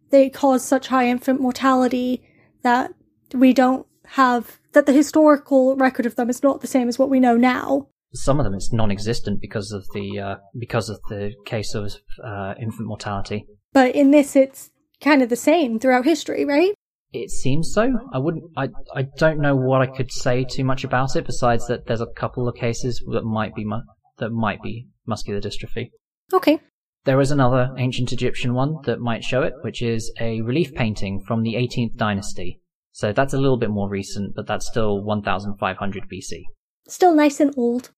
they 0.09 0.29
cause 0.29 0.63
such 0.63 0.87
high 0.87 1.07
infant 1.07 1.41
mortality 1.41 2.23
that 2.63 2.93
we 3.33 3.53
don't 3.53 3.85
have, 4.05 4.59
that 4.73 4.85
the 4.85 4.93
historical 4.93 5.75
record 5.75 6.05
of 6.05 6.15
them 6.15 6.29
is 6.29 6.43
not 6.43 6.61
the 6.61 6.67
same 6.67 6.87
as 6.87 6.97
what 6.97 7.09
we 7.09 7.19
know 7.19 7.35
now. 7.35 7.87
Some 8.13 8.39
of 8.39 8.45
them 8.45 8.53
is 8.53 8.71
non-existent 8.71 9.41
because 9.41 9.71
of 9.73 9.85
the 9.93 10.19
uh, 10.19 10.35
because 10.57 10.89
of 10.89 11.01
the 11.09 11.33
case 11.45 11.75
of 11.75 11.93
uh, 12.23 12.53
infant 12.59 12.87
mortality. 12.87 13.45
But 13.73 13.93
in 13.95 14.11
this, 14.11 14.35
it's 14.35 14.71
kind 15.01 15.21
of 15.21 15.29
the 15.29 15.35
same 15.35 15.77
throughout 15.77 16.05
history, 16.05 16.45
right? 16.45 16.73
It 17.11 17.29
seems 17.29 17.73
so. 17.73 17.91
I 18.13 18.17
wouldn't. 18.17 18.45
I. 18.55 18.69
I 18.95 19.03
don't 19.17 19.39
know 19.39 19.55
what 19.55 19.81
I 19.81 19.87
could 19.87 20.11
say 20.11 20.45
too 20.45 20.63
much 20.63 20.85
about 20.85 21.15
it. 21.17 21.25
Besides 21.25 21.67
that, 21.67 21.85
there's 21.85 22.01
a 22.01 22.07
couple 22.07 22.47
of 22.47 22.55
cases 22.55 23.03
that 23.11 23.23
might 23.23 23.53
be 23.53 23.65
mu- 23.65 23.81
that 24.17 24.31
might 24.31 24.61
be 24.61 24.87
muscular 25.05 25.39
dystrophy. 25.39 25.91
Okay. 26.33 26.59
There 27.05 27.21
is 27.21 27.31
another 27.31 27.73
ancient 27.77 28.11
Egyptian 28.11 28.53
one 28.53 28.75
that 28.83 28.99
might 28.99 29.23
show 29.23 29.41
it, 29.41 29.53
which 29.61 29.81
is 29.81 30.11
a 30.19 30.41
relief 30.41 30.73
painting 30.73 31.21
from 31.25 31.43
the 31.43 31.55
18th 31.55 31.95
dynasty. 31.95 32.59
So 32.91 33.13
that's 33.13 33.33
a 33.33 33.37
little 33.37 33.57
bit 33.57 33.69
more 33.69 33.87
recent, 33.87 34.35
but 34.35 34.47
that's 34.47 34.67
still 34.67 35.03
1500 35.03 36.03
BC. 36.11 36.43
Still 36.87 37.15
nice 37.15 37.39
and 37.39 37.53
old. 37.57 37.91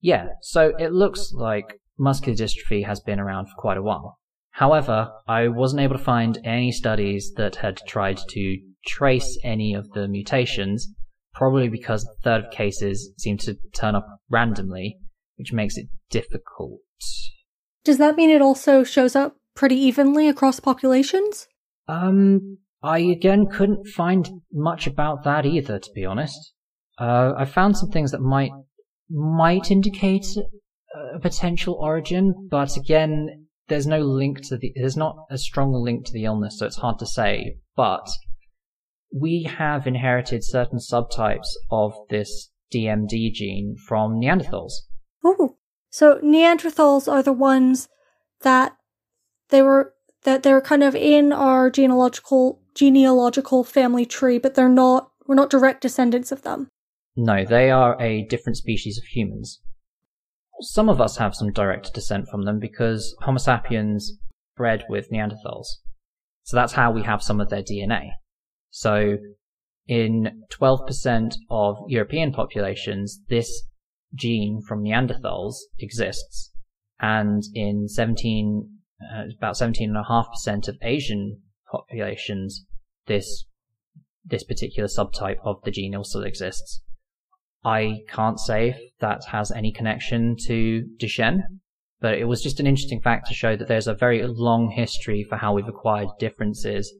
Yeah, 0.00 0.26
so 0.42 0.72
it 0.78 0.92
looks 0.92 1.32
like 1.32 1.80
muscular 1.98 2.36
dystrophy 2.36 2.84
has 2.84 3.00
been 3.00 3.20
around 3.20 3.46
for 3.46 3.54
quite 3.56 3.76
a 3.76 3.82
while. 3.82 4.18
However, 4.50 5.10
I 5.28 5.48
wasn't 5.48 5.82
able 5.82 5.96
to 5.96 6.02
find 6.02 6.38
any 6.44 6.72
studies 6.72 7.32
that 7.36 7.56
had 7.56 7.80
tried 7.86 8.18
to 8.30 8.58
trace 8.86 9.38
any 9.44 9.74
of 9.74 9.90
the 9.92 10.08
mutations, 10.08 10.88
probably 11.32 11.68
because 11.68 12.04
a 12.04 12.22
third 12.22 12.44
of 12.44 12.50
cases 12.50 13.12
seem 13.16 13.38
to 13.38 13.56
turn 13.74 13.94
up 13.94 14.06
randomly, 14.28 14.98
which 15.40 15.54
makes 15.54 15.78
it 15.78 15.86
difficult. 16.10 16.80
Does 17.82 17.96
that 17.96 18.14
mean 18.14 18.28
it 18.28 18.42
also 18.42 18.84
shows 18.84 19.16
up 19.16 19.36
pretty 19.54 19.76
evenly 19.76 20.28
across 20.28 20.60
populations? 20.60 21.48
Um, 21.88 22.58
I 22.82 22.98
again 22.98 23.46
couldn't 23.46 23.86
find 23.86 24.42
much 24.52 24.86
about 24.86 25.24
that 25.24 25.46
either, 25.46 25.78
to 25.78 25.90
be 25.94 26.04
honest. 26.04 26.52
Uh, 26.98 27.32
I 27.36 27.46
found 27.46 27.78
some 27.78 27.90
things 27.90 28.10
that 28.10 28.20
might 28.20 28.52
might 29.08 29.70
indicate 29.70 30.26
a 30.94 31.18
potential 31.18 31.74
origin, 31.80 32.48
but 32.50 32.76
again, 32.76 33.46
there's 33.68 33.86
no 33.86 34.00
link 34.00 34.42
to 34.48 34.58
the 34.58 34.72
there's 34.76 34.98
not 34.98 35.16
a 35.30 35.38
strong 35.38 35.72
link 35.72 36.04
to 36.04 36.12
the 36.12 36.26
illness, 36.26 36.58
so 36.58 36.66
it's 36.66 36.76
hard 36.76 36.98
to 36.98 37.06
say. 37.06 37.56
But 37.74 38.06
we 39.10 39.44
have 39.44 39.86
inherited 39.86 40.44
certain 40.44 40.78
subtypes 40.78 41.48
of 41.70 41.94
this 42.10 42.50
DMD 42.72 43.32
gene 43.32 43.76
from 43.88 44.20
Neanderthals. 44.20 44.72
Oh, 45.24 45.56
so 45.90 46.18
Neanderthals 46.18 47.10
are 47.10 47.22
the 47.22 47.32
ones 47.32 47.88
that 48.42 48.76
they 49.48 49.62
were 49.62 49.94
that 50.24 50.42
they're 50.42 50.60
kind 50.60 50.82
of 50.82 50.94
in 50.94 51.32
our 51.32 51.70
genealogical 51.70 52.60
genealogical 52.74 53.64
family 53.64 54.06
tree, 54.06 54.38
but 54.38 54.54
they're 54.54 54.68
not 54.68 55.10
we're 55.26 55.34
not 55.34 55.50
direct 55.50 55.82
descendants 55.82 56.32
of 56.32 56.42
them. 56.42 56.68
No, 57.16 57.44
they 57.44 57.70
are 57.70 58.00
a 58.00 58.24
different 58.26 58.56
species 58.56 58.98
of 58.98 59.04
humans. 59.04 59.60
Some 60.60 60.88
of 60.88 61.00
us 61.00 61.16
have 61.16 61.34
some 61.34 61.52
direct 61.52 61.92
descent 61.94 62.28
from 62.28 62.44
them 62.44 62.58
because 62.58 63.14
Homo 63.20 63.38
sapiens 63.38 64.18
bred 64.56 64.84
with 64.88 65.10
Neanderthals. 65.10 65.66
So 66.44 66.56
that's 66.56 66.72
how 66.72 66.90
we 66.90 67.02
have 67.02 67.22
some 67.22 67.40
of 67.40 67.48
their 67.48 67.62
DNA. 67.62 68.10
So 68.70 69.18
in 69.86 70.44
12% 70.52 71.34
of 71.50 71.76
European 71.88 72.32
populations, 72.32 73.20
this 73.28 73.62
gene 74.14 74.60
from 74.66 74.82
Neanderthals 74.82 75.54
exists, 75.78 76.52
and 77.00 77.42
in 77.54 77.88
17, 77.88 78.68
uh, 79.02 79.24
about 79.36 79.54
17.5% 79.54 80.68
of 80.68 80.76
Asian 80.82 81.40
populations, 81.70 82.64
this 83.06 83.46
this 84.24 84.44
particular 84.44 84.86
subtype 84.86 85.38
of 85.44 85.62
the 85.64 85.70
gene 85.70 85.94
also 85.94 86.20
exists. 86.20 86.82
I 87.64 88.00
can't 88.08 88.38
say 88.38 88.70
if 88.70 88.78
that 89.00 89.24
has 89.32 89.50
any 89.50 89.72
connection 89.72 90.36
to 90.46 90.84
Duchenne, 90.98 91.42
but 92.00 92.14
it 92.14 92.24
was 92.24 92.42
just 92.42 92.60
an 92.60 92.66
interesting 92.66 93.00
fact 93.00 93.26
to 93.28 93.34
show 93.34 93.56
that 93.56 93.68
there's 93.68 93.86
a 93.86 93.94
very 93.94 94.22
long 94.26 94.70
history 94.70 95.24
for 95.28 95.36
how 95.36 95.54
we've 95.54 95.68
acquired 95.68 96.08
differences 96.18 96.92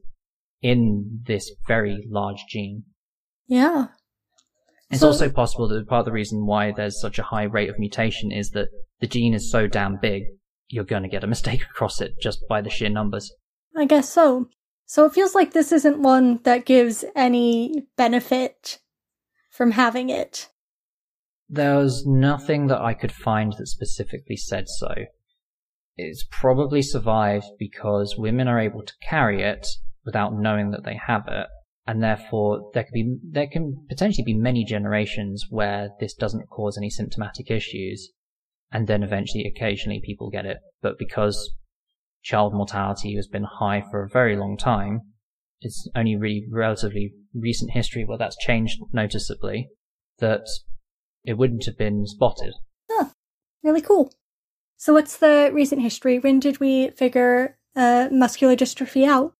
in 0.61 1.21
this 1.25 1.51
very 1.67 2.05
large 2.09 2.45
gene. 2.47 2.83
Yeah. 3.47 3.87
It's 4.91 4.99
So- 4.99 5.07
also 5.07 5.29
possible 5.29 5.67
that 5.69 5.87
part 5.87 6.01
of 6.01 6.05
the 6.05 6.11
reason 6.11 6.45
why 6.45 6.71
there's 6.71 6.99
such 6.99 7.17
a 7.17 7.23
high 7.23 7.43
rate 7.43 7.69
of 7.69 7.79
mutation 7.79 8.31
is 8.31 8.51
that 8.51 8.69
the 8.99 9.07
gene 9.07 9.33
is 9.33 9.49
so 9.49 9.67
damn 9.67 9.97
big, 9.97 10.23
you're 10.67 10.83
going 10.83 11.03
to 11.03 11.09
get 11.09 11.23
a 11.23 11.27
mistake 11.27 11.61
across 11.71 12.01
it 12.01 12.13
just 12.21 12.43
by 12.49 12.61
the 12.61 12.69
sheer 12.69 12.89
numbers. 12.89 13.31
I 13.75 13.85
guess 13.85 14.09
so. 14.09 14.49
So 14.85 15.05
it 15.05 15.13
feels 15.13 15.33
like 15.33 15.53
this 15.53 15.71
isn't 15.71 16.01
one 16.01 16.41
that 16.43 16.65
gives 16.65 17.05
any 17.15 17.85
benefit 17.95 18.79
from 19.49 19.71
having 19.71 20.09
it. 20.09 20.49
There's 21.47 22.05
nothing 22.05 22.67
that 22.67 22.81
I 22.81 22.93
could 22.93 23.11
find 23.11 23.53
that 23.57 23.67
specifically 23.67 24.35
said 24.35 24.67
so. 24.67 24.93
It's 25.97 26.25
probably 26.29 26.81
survived 26.81 27.45
because 27.59 28.15
women 28.17 28.47
are 28.47 28.59
able 28.59 28.83
to 28.83 28.93
carry 29.01 29.41
it 29.43 29.67
without 30.05 30.33
knowing 30.33 30.71
that 30.71 30.83
they 30.83 30.99
have 31.07 31.27
it, 31.27 31.47
and 31.87 32.03
therefore 32.03 32.71
there 32.73 32.83
could 32.83 32.93
be 32.93 33.17
there 33.23 33.47
can 33.47 33.85
potentially 33.89 34.23
be 34.23 34.33
many 34.33 34.63
generations 34.63 35.45
where 35.49 35.89
this 35.99 36.13
doesn't 36.13 36.49
cause 36.49 36.77
any 36.77 36.89
symptomatic 36.89 37.49
issues, 37.49 38.11
and 38.71 38.87
then 38.87 39.03
eventually, 39.03 39.45
occasionally, 39.45 40.01
people 40.03 40.29
get 40.29 40.45
it. 40.45 40.57
But 40.81 40.97
because 40.99 41.53
child 42.23 42.53
mortality 42.53 43.15
has 43.15 43.27
been 43.27 43.45
high 43.59 43.83
for 43.89 44.03
a 44.03 44.09
very 44.09 44.35
long 44.35 44.57
time, 44.57 45.01
it's 45.59 45.89
only 45.95 46.15
really 46.15 46.45
relatively 46.51 47.13
recent 47.33 47.71
history 47.71 48.05
where 48.05 48.17
that's 48.17 48.37
changed 48.37 48.79
noticeably. 48.93 49.69
That 50.19 50.47
it 51.23 51.33
wouldn't 51.33 51.65
have 51.65 51.77
been 51.77 52.05
spotted. 52.05 52.53
Really 53.63 53.81
cool. 53.81 54.11
So 54.77 54.93
what's 54.93 55.17
the 55.17 55.51
recent 55.53 55.81
history? 55.81 56.17
When 56.19 56.39
did 56.39 56.59
we 56.59 56.89
figure 56.91 57.57
uh, 57.75 58.09
muscular 58.11 58.55
dystrophy 58.55 59.07
out? 59.07 59.35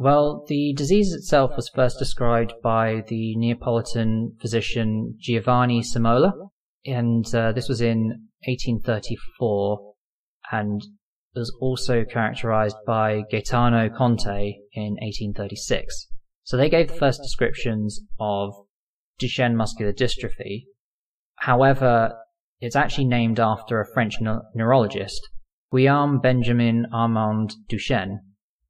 Well, 0.00 0.44
the 0.46 0.74
disease 0.74 1.12
itself 1.12 1.56
was 1.56 1.68
first 1.74 1.98
described 1.98 2.52
by 2.62 3.02
the 3.08 3.34
Neapolitan 3.34 4.36
physician 4.40 5.16
Giovanni 5.18 5.82
Semmola, 5.82 6.50
and 6.86 7.26
uh, 7.34 7.50
this 7.50 7.68
was 7.68 7.80
in 7.80 8.28
1834, 8.46 9.94
and 10.52 10.80
was 11.34 11.52
also 11.60 12.04
characterized 12.04 12.76
by 12.86 13.22
Gaetano 13.28 13.88
Conte 13.88 14.54
in 14.72 14.92
1836. 15.00 16.06
So 16.44 16.56
they 16.56 16.70
gave 16.70 16.86
the 16.88 16.94
first 16.94 17.20
descriptions 17.20 18.00
of 18.20 18.54
Duchenne 19.20 19.56
muscular 19.56 19.92
dystrophy. 19.92 20.66
However, 21.40 22.16
it's 22.60 22.76
actually 22.76 23.06
named 23.06 23.40
after 23.40 23.80
a 23.80 23.92
French 23.92 24.20
neu- 24.20 24.42
neurologist, 24.54 25.28
Guillaume 25.72 26.20
Benjamin 26.20 26.86
Armand 26.92 27.54
Duchenne, 27.68 28.18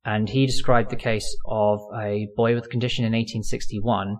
and 0.04 0.28
he 0.28 0.46
described 0.46 0.90
the 0.90 0.96
case 0.96 1.36
of 1.46 1.80
a 2.00 2.28
boy 2.36 2.54
with 2.54 2.66
a 2.66 2.68
condition 2.68 3.04
in 3.04 3.12
1861. 3.12 4.16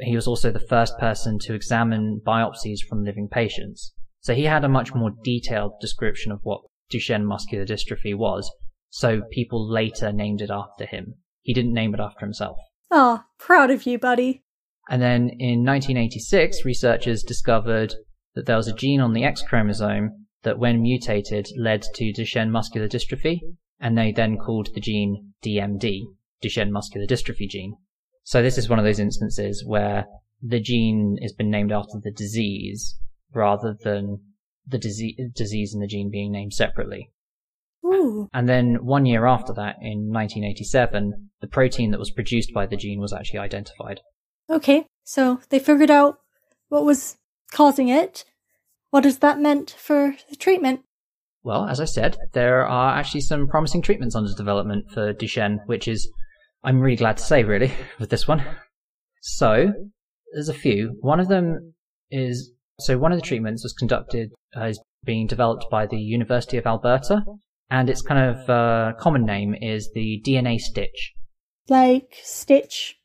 He 0.00 0.14
was 0.14 0.26
also 0.26 0.50
the 0.50 0.60
first 0.60 0.98
person 0.98 1.38
to 1.40 1.54
examine 1.54 2.20
biopsies 2.26 2.80
from 2.88 3.04
living 3.04 3.28
patients. 3.30 3.92
So 4.20 4.34
he 4.34 4.44
had 4.44 4.64
a 4.64 4.68
much 4.68 4.94
more 4.94 5.12
detailed 5.24 5.72
description 5.80 6.32
of 6.32 6.40
what 6.42 6.62
Duchenne 6.92 7.24
muscular 7.24 7.64
dystrophy 7.64 8.16
was, 8.16 8.50
so 8.90 9.22
people 9.30 9.68
later 9.70 10.12
named 10.12 10.40
it 10.40 10.50
after 10.50 10.86
him. 10.86 11.14
He 11.42 11.54
didn't 11.54 11.74
name 11.74 11.94
it 11.94 12.00
after 12.00 12.24
himself. 12.24 12.58
Oh, 12.90 13.22
proud 13.38 13.70
of 13.70 13.86
you, 13.86 13.98
buddy. 13.98 14.42
And 14.88 15.02
then 15.02 15.30
in 15.38 15.64
1986, 15.64 16.64
researchers 16.64 17.22
discovered 17.22 17.94
that 18.34 18.46
there 18.46 18.56
was 18.56 18.68
a 18.68 18.74
gene 18.74 19.00
on 19.00 19.12
the 19.12 19.24
X 19.24 19.42
chromosome 19.42 20.26
that, 20.42 20.58
when 20.58 20.82
mutated, 20.82 21.48
led 21.56 21.82
to 21.94 22.12
Duchenne 22.12 22.50
muscular 22.50 22.88
dystrophy, 22.88 23.40
and 23.80 23.96
they 23.96 24.12
then 24.12 24.38
called 24.38 24.68
the 24.74 24.80
gene 24.80 25.32
DMD. 25.44 26.02
Duchenne 26.42 26.70
muscular 26.70 27.06
dystrophy 27.06 27.48
gene. 27.48 27.76
So 28.24 28.42
this 28.42 28.58
is 28.58 28.68
one 28.68 28.78
of 28.78 28.84
those 28.84 28.98
instances 28.98 29.64
where 29.66 30.06
the 30.42 30.60
gene 30.60 31.16
has 31.22 31.32
been 31.32 31.50
named 31.50 31.72
after 31.72 31.98
the 32.02 32.10
disease 32.10 32.98
rather 33.32 33.76
than 33.82 34.20
the 34.66 34.78
disease, 34.78 35.16
disease 35.34 35.72
and 35.72 35.82
the 35.82 35.86
gene 35.86 36.10
being 36.10 36.32
named 36.32 36.52
separately. 36.52 37.10
Ooh. 37.84 38.28
And 38.34 38.48
then 38.48 38.84
one 38.84 39.06
year 39.06 39.26
after 39.26 39.52
that, 39.54 39.76
in 39.80 40.10
1987, 40.12 41.30
the 41.40 41.46
protein 41.46 41.92
that 41.92 42.00
was 42.00 42.10
produced 42.10 42.52
by 42.52 42.66
the 42.66 42.76
gene 42.76 43.00
was 43.00 43.12
actually 43.12 43.38
identified. 43.38 44.00
Okay, 44.50 44.86
so 45.04 45.40
they 45.50 45.58
figured 45.58 45.90
out 45.90 46.18
what 46.68 46.84
was 46.84 47.16
causing 47.52 47.88
it. 47.88 48.24
What 48.90 49.04
has 49.04 49.18
that 49.18 49.40
meant 49.40 49.74
for 49.78 50.16
the 50.28 50.36
treatment? 50.36 50.80
Well, 51.46 51.68
as 51.68 51.78
I 51.78 51.84
said, 51.84 52.18
there 52.32 52.66
are 52.66 52.98
actually 52.98 53.20
some 53.20 53.46
promising 53.46 53.80
treatments 53.80 54.16
under 54.16 54.34
development 54.34 54.90
for 54.90 55.14
Duchenne, 55.14 55.60
which 55.66 55.86
is, 55.86 56.10
I'm 56.64 56.80
really 56.80 56.96
glad 56.96 57.18
to 57.18 57.22
say, 57.22 57.44
really, 57.44 57.70
with 58.00 58.10
this 58.10 58.26
one. 58.26 58.44
So, 59.22 59.72
there's 60.32 60.48
a 60.48 60.54
few. 60.54 60.96
One 61.02 61.20
of 61.20 61.28
them 61.28 61.74
is, 62.10 62.50
so 62.80 62.98
one 62.98 63.12
of 63.12 63.18
the 63.18 63.24
treatments 63.24 63.62
was 63.62 63.74
conducted, 63.74 64.32
uh, 64.56 64.64
is 64.64 64.80
being 65.04 65.28
developed 65.28 65.66
by 65.70 65.86
the 65.86 66.00
University 66.00 66.56
of 66.56 66.66
Alberta, 66.66 67.22
and 67.70 67.88
its 67.88 68.02
kind 68.02 68.28
of 68.28 68.50
uh, 68.50 68.94
common 68.98 69.24
name 69.24 69.54
is 69.54 69.88
the 69.94 70.20
DNA 70.26 70.58
stitch. 70.58 71.12
Like 71.68 72.16
stitch 72.24 72.96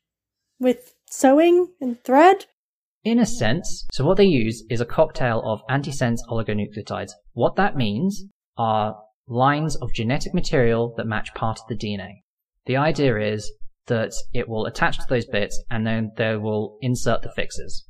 with 0.58 0.96
sewing 1.08 1.68
and 1.80 2.02
thread? 2.02 2.46
In 3.04 3.18
a 3.18 3.26
sense, 3.26 3.86
so 3.92 4.04
what 4.04 4.16
they 4.16 4.24
use 4.24 4.64
is 4.70 4.80
a 4.80 4.86
cocktail 4.86 5.42
of 5.44 5.60
antisense 5.68 6.18
oligonucleotides. 6.28 7.10
What 7.32 7.56
that 7.56 7.76
means 7.76 8.24
are 8.56 8.96
lines 9.26 9.74
of 9.76 9.92
genetic 9.92 10.32
material 10.32 10.94
that 10.96 11.06
match 11.06 11.34
part 11.34 11.58
of 11.58 11.66
the 11.68 11.74
DNA. 11.74 12.22
The 12.66 12.76
idea 12.76 13.18
is 13.18 13.52
that 13.86 14.12
it 14.32 14.48
will 14.48 14.66
attach 14.66 14.98
to 14.98 15.06
those 15.08 15.26
bits 15.26 15.60
and 15.68 15.84
then 15.84 16.12
they 16.16 16.36
will 16.36 16.78
insert 16.80 17.22
the 17.22 17.32
fixes. 17.34 17.84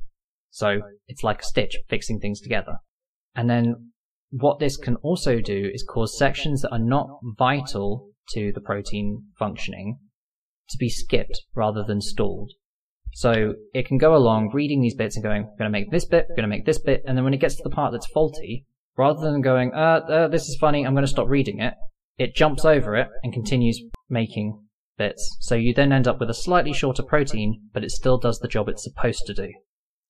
So 0.49 0.81
it's 1.07 1.23
like 1.23 1.41
a 1.41 1.45
stitch 1.45 1.77
fixing 1.89 2.19
things 2.19 2.41
together. 2.41 2.77
And 3.35 3.47
then 3.47 3.91
what 4.31 4.57
this 4.57 4.77
can 4.77 4.95
also 4.97 5.39
do 5.41 5.69
is 5.71 5.83
cause 5.87 6.17
sections 6.17 6.63
that 6.63 6.71
are 6.71 6.79
not 6.79 7.07
vital 7.37 8.09
to 8.29 8.51
the 8.51 8.61
protein 8.61 9.25
functioning 9.37 9.99
to 10.69 10.77
be 10.79 10.89
skipped 10.89 11.43
rather 11.53 11.83
than 11.83 12.01
stalled. 12.01 12.51
So 13.13 13.53
it 13.73 13.85
can 13.85 13.97
go 13.97 14.15
along 14.15 14.51
reading 14.53 14.81
these 14.81 14.95
bits 14.95 15.15
and 15.15 15.23
going, 15.23 15.43
going 15.43 15.65
to 15.65 15.69
make 15.69 15.91
this 15.91 16.05
bit, 16.05 16.27
going 16.29 16.41
to 16.41 16.47
make 16.47 16.65
this 16.65 16.79
bit, 16.79 17.03
and 17.05 17.15
then 17.15 17.23
when 17.23 17.33
it 17.33 17.39
gets 17.39 17.55
to 17.55 17.63
the 17.63 17.69
part 17.69 17.91
that's 17.91 18.07
faulty, 18.07 18.65
rather 18.97 19.21
than 19.21 19.41
going, 19.41 19.71
uh, 19.73 20.01
uh, 20.07 20.27
this 20.27 20.49
is 20.49 20.57
funny, 20.59 20.85
I'm 20.85 20.93
going 20.93 21.05
to 21.05 21.07
stop 21.07 21.27
reading 21.29 21.59
it, 21.59 21.75
it 22.17 22.35
jumps 22.35 22.65
over 22.65 22.95
it 22.95 23.07
and 23.23 23.31
continues 23.31 23.81
making 24.09 24.59
bits. 24.97 25.37
So 25.41 25.55
you 25.55 25.73
then 25.73 25.91
end 25.91 26.07
up 26.07 26.19
with 26.19 26.29
a 26.29 26.33
slightly 26.33 26.73
shorter 26.73 27.03
protein, 27.03 27.69
but 27.71 27.83
it 27.83 27.91
still 27.91 28.17
does 28.17 28.39
the 28.39 28.47
job 28.47 28.67
it's 28.67 28.83
supposed 28.83 29.25
to 29.27 29.33
do. 29.33 29.51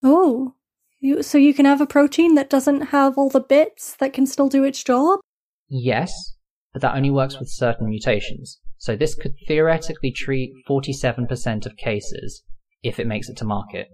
Oh. 0.02 0.54
You, 1.00 1.22
so 1.22 1.36
you 1.36 1.52
can 1.52 1.66
have 1.66 1.82
a 1.82 1.86
protein 1.86 2.34
that 2.36 2.48
doesn't 2.48 2.86
have 2.86 3.18
all 3.18 3.28
the 3.28 3.40
bits 3.40 3.94
that 3.96 4.14
can 4.14 4.26
still 4.26 4.48
do 4.48 4.64
its 4.64 4.82
job? 4.82 5.20
Yes, 5.68 6.34
but 6.72 6.80
that 6.80 6.94
only 6.94 7.10
works 7.10 7.38
with 7.38 7.50
certain 7.50 7.90
mutations. 7.90 8.58
So 8.78 8.96
this 8.96 9.14
could 9.14 9.34
theoretically 9.46 10.12
treat 10.12 10.52
47% 10.66 11.66
of 11.66 11.76
cases 11.76 12.42
if 12.84 13.00
it 13.00 13.06
makes 13.06 13.28
it 13.28 13.36
to 13.38 13.44
market. 13.44 13.88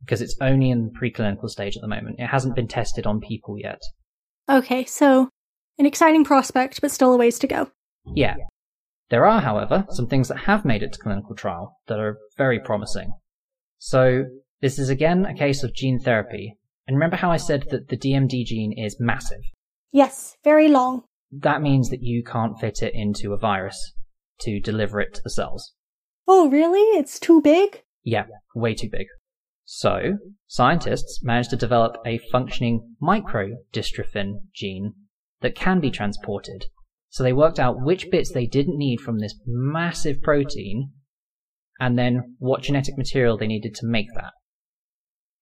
Because 0.00 0.22
it's 0.22 0.36
only 0.40 0.70
in 0.70 0.86
the 0.86 0.98
preclinical 0.98 1.48
stage 1.48 1.76
at 1.76 1.82
the 1.82 1.88
moment. 1.88 2.16
It 2.18 2.26
hasn't 2.26 2.56
been 2.56 2.68
tested 2.68 3.06
on 3.06 3.20
people 3.20 3.58
yet. 3.58 3.80
Okay, 4.48 4.84
so 4.84 5.28
an 5.78 5.86
exciting 5.86 6.24
prospect, 6.24 6.80
but 6.80 6.90
still 6.90 7.12
a 7.12 7.16
ways 7.16 7.38
to 7.40 7.46
go. 7.46 7.70
Yeah. 8.14 8.36
There 9.10 9.26
are, 9.26 9.40
however, 9.40 9.86
some 9.90 10.06
things 10.06 10.28
that 10.28 10.38
have 10.38 10.64
made 10.64 10.82
it 10.82 10.92
to 10.94 10.98
clinical 10.98 11.36
trial 11.36 11.76
that 11.86 11.98
are 11.98 12.18
very 12.38 12.58
promising. 12.58 13.12
So 13.78 14.24
this 14.60 14.78
is 14.78 14.88
again 14.88 15.26
a 15.26 15.34
case 15.34 15.62
of 15.62 15.74
gene 15.74 15.98
therapy. 16.00 16.56
And 16.86 16.96
remember 16.96 17.16
how 17.16 17.30
I 17.30 17.36
said 17.36 17.66
that 17.70 17.88
the 17.88 17.96
DMD 17.96 18.44
gene 18.44 18.72
is 18.76 18.96
massive? 18.98 19.42
Yes, 19.92 20.36
very 20.42 20.68
long. 20.68 21.02
That 21.30 21.62
means 21.62 21.90
that 21.90 22.02
you 22.02 22.24
can't 22.24 22.58
fit 22.58 22.82
it 22.82 22.94
into 22.94 23.32
a 23.32 23.38
virus 23.38 23.92
to 24.40 24.60
deliver 24.60 25.00
it 25.00 25.14
to 25.14 25.22
the 25.22 25.30
cells. 25.30 25.74
Oh, 26.26 26.48
really? 26.48 26.98
It's 26.98 27.20
too 27.20 27.40
big? 27.40 27.82
Yeah, 28.04 28.26
way 28.54 28.74
too 28.74 28.88
big. 28.90 29.06
So, 29.64 30.18
scientists 30.48 31.20
managed 31.22 31.50
to 31.50 31.56
develop 31.56 31.96
a 32.04 32.18
functioning 32.18 32.96
microdystrophin 33.02 34.40
gene 34.54 34.94
that 35.40 35.54
can 35.54 35.80
be 35.80 35.90
transported. 35.90 36.66
So 37.10 37.22
they 37.22 37.32
worked 37.32 37.60
out 37.60 37.82
which 37.82 38.10
bits 38.10 38.32
they 38.32 38.46
didn't 38.46 38.78
need 38.78 39.00
from 39.00 39.18
this 39.18 39.38
massive 39.46 40.22
protein 40.22 40.92
and 41.78 41.98
then 41.98 42.36
what 42.38 42.62
genetic 42.62 42.96
material 42.96 43.36
they 43.36 43.46
needed 43.46 43.74
to 43.76 43.86
make 43.86 44.08
that. 44.14 44.32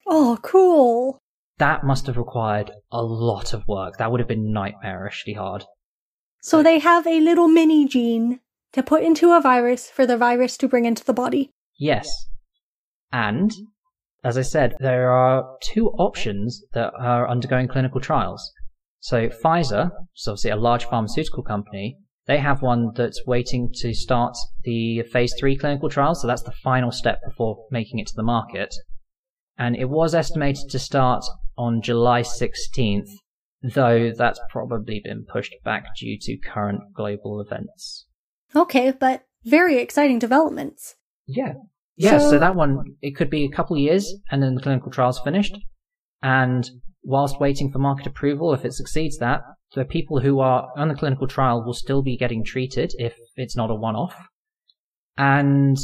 Oh, 0.06 0.38
cool. 0.42 1.18
That 1.58 1.84
must 1.84 2.06
have 2.06 2.16
required 2.16 2.70
a 2.90 3.02
lot 3.02 3.52
of 3.52 3.62
work. 3.68 3.98
That 3.98 4.10
would 4.10 4.20
have 4.20 4.28
been 4.28 4.52
nightmarishly 4.52 5.36
hard. 5.36 5.64
So 6.42 6.62
they 6.62 6.78
have 6.78 7.06
a 7.06 7.20
little 7.20 7.48
mini 7.48 7.86
gene 7.86 8.40
to 8.72 8.82
put 8.82 9.02
into 9.02 9.32
a 9.32 9.40
virus 9.40 9.90
for 9.90 10.06
the 10.06 10.16
virus 10.16 10.56
to 10.58 10.68
bring 10.68 10.86
into 10.86 11.04
the 11.04 11.12
body. 11.12 11.50
Yes. 11.78 12.08
And, 13.12 13.52
as 14.22 14.38
I 14.38 14.42
said, 14.42 14.74
there 14.78 15.10
are 15.10 15.56
two 15.62 15.88
options 15.90 16.62
that 16.72 16.92
are 16.98 17.28
undergoing 17.28 17.68
clinical 17.68 18.00
trials. 18.00 18.52
So 19.00 19.28
Pfizer, 19.28 19.90
which 19.90 20.20
is 20.20 20.28
obviously 20.28 20.50
a 20.50 20.56
large 20.56 20.84
pharmaceutical 20.84 21.42
company, 21.42 21.96
they 22.26 22.38
have 22.38 22.62
one 22.62 22.92
that's 22.94 23.26
waiting 23.26 23.70
to 23.76 23.94
start 23.94 24.36
the 24.62 25.02
phase 25.10 25.34
three 25.38 25.56
clinical 25.56 25.88
trial. 25.88 26.14
So 26.14 26.26
that's 26.26 26.42
the 26.42 26.52
final 26.52 26.92
step 26.92 27.20
before 27.26 27.64
making 27.70 27.98
it 27.98 28.06
to 28.08 28.14
the 28.14 28.22
market. 28.22 28.74
And 29.58 29.74
it 29.74 29.88
was 29.88 30.14
estimated 30.14 30.70
to 30.70 30.78
start 30.78 31.24
on 31.56 31.82
July 31.82 32.22
16th, 32.22 33.08
though 33.62 34.12
that's 34.16 34.40
probably 34.50 35.00
been 35.02 35.24
pushed 35.24 35.54
back 35.64 35.86
due 35.98 36.18
to 36.20 36.36
current 36.36 36.80
global 36.94 37.40
events. 37.40 38.06
Okay, 38.54 38.92
but 38.92 39.24
very 39.44 39.78
exciting 39.78 40.18
developments. 40.18 40.96
Yeah. 41.26 41.54
Yeah, 41.96 42.18
so, 42.18 42.30
So- 42.30 42.38
that 42.38 42.54
one, 42.54 42.96
it 43.02 43.16
could 43.16 43.30
be 43.30 43.44
a 43.44 43.50
couple 43.50 43.76
of 43.76 43.82
years 43.82 44.14
and 44.30 44.42
then 44.42 44.54
the 44.54 44.62
clinical 44.62 44.90
trial's 44.90 45.20
finished. 45.20 45.56
And 46.22 46.68
whilst 47.02 47.40
waiting 47.40 47.70
for 47.70 47.78
market 47.78 48.06
approval, 48.06 48.52
if 48.54 48.64
it 48.64 48.72
succeeds 48.72 49.18
that, 49.18 49.40
the 49.74 49.84
people 49.84 50.20
who 50.20 50.40
are 50.40 50.68
on 50.76 50.88
the 50.88 50.94
clinical 50.94 51.26
trial 51.28 51.64
will 51.64 51.74
still 51.74 52.02
be 52.02 52.16
getting 52.16 52.44
treated 52.44 52.92
if 52.98 53.16
it's 53.36 53.56
not 53.56 53.70
a 53.70 53.74
one-off. 53.74 54.14
And 55.16 55.76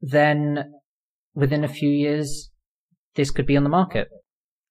then 0.00 0.72
within 1.34 1.64
a 1.64 1.68
few 1.68 1.90
years, 1.90 2.50
this 3.14 3.30
could 3.30 3.46
be 3.46 3.56
on 3.56 3.64
the 3.64 3.68
market. 3.68 4.08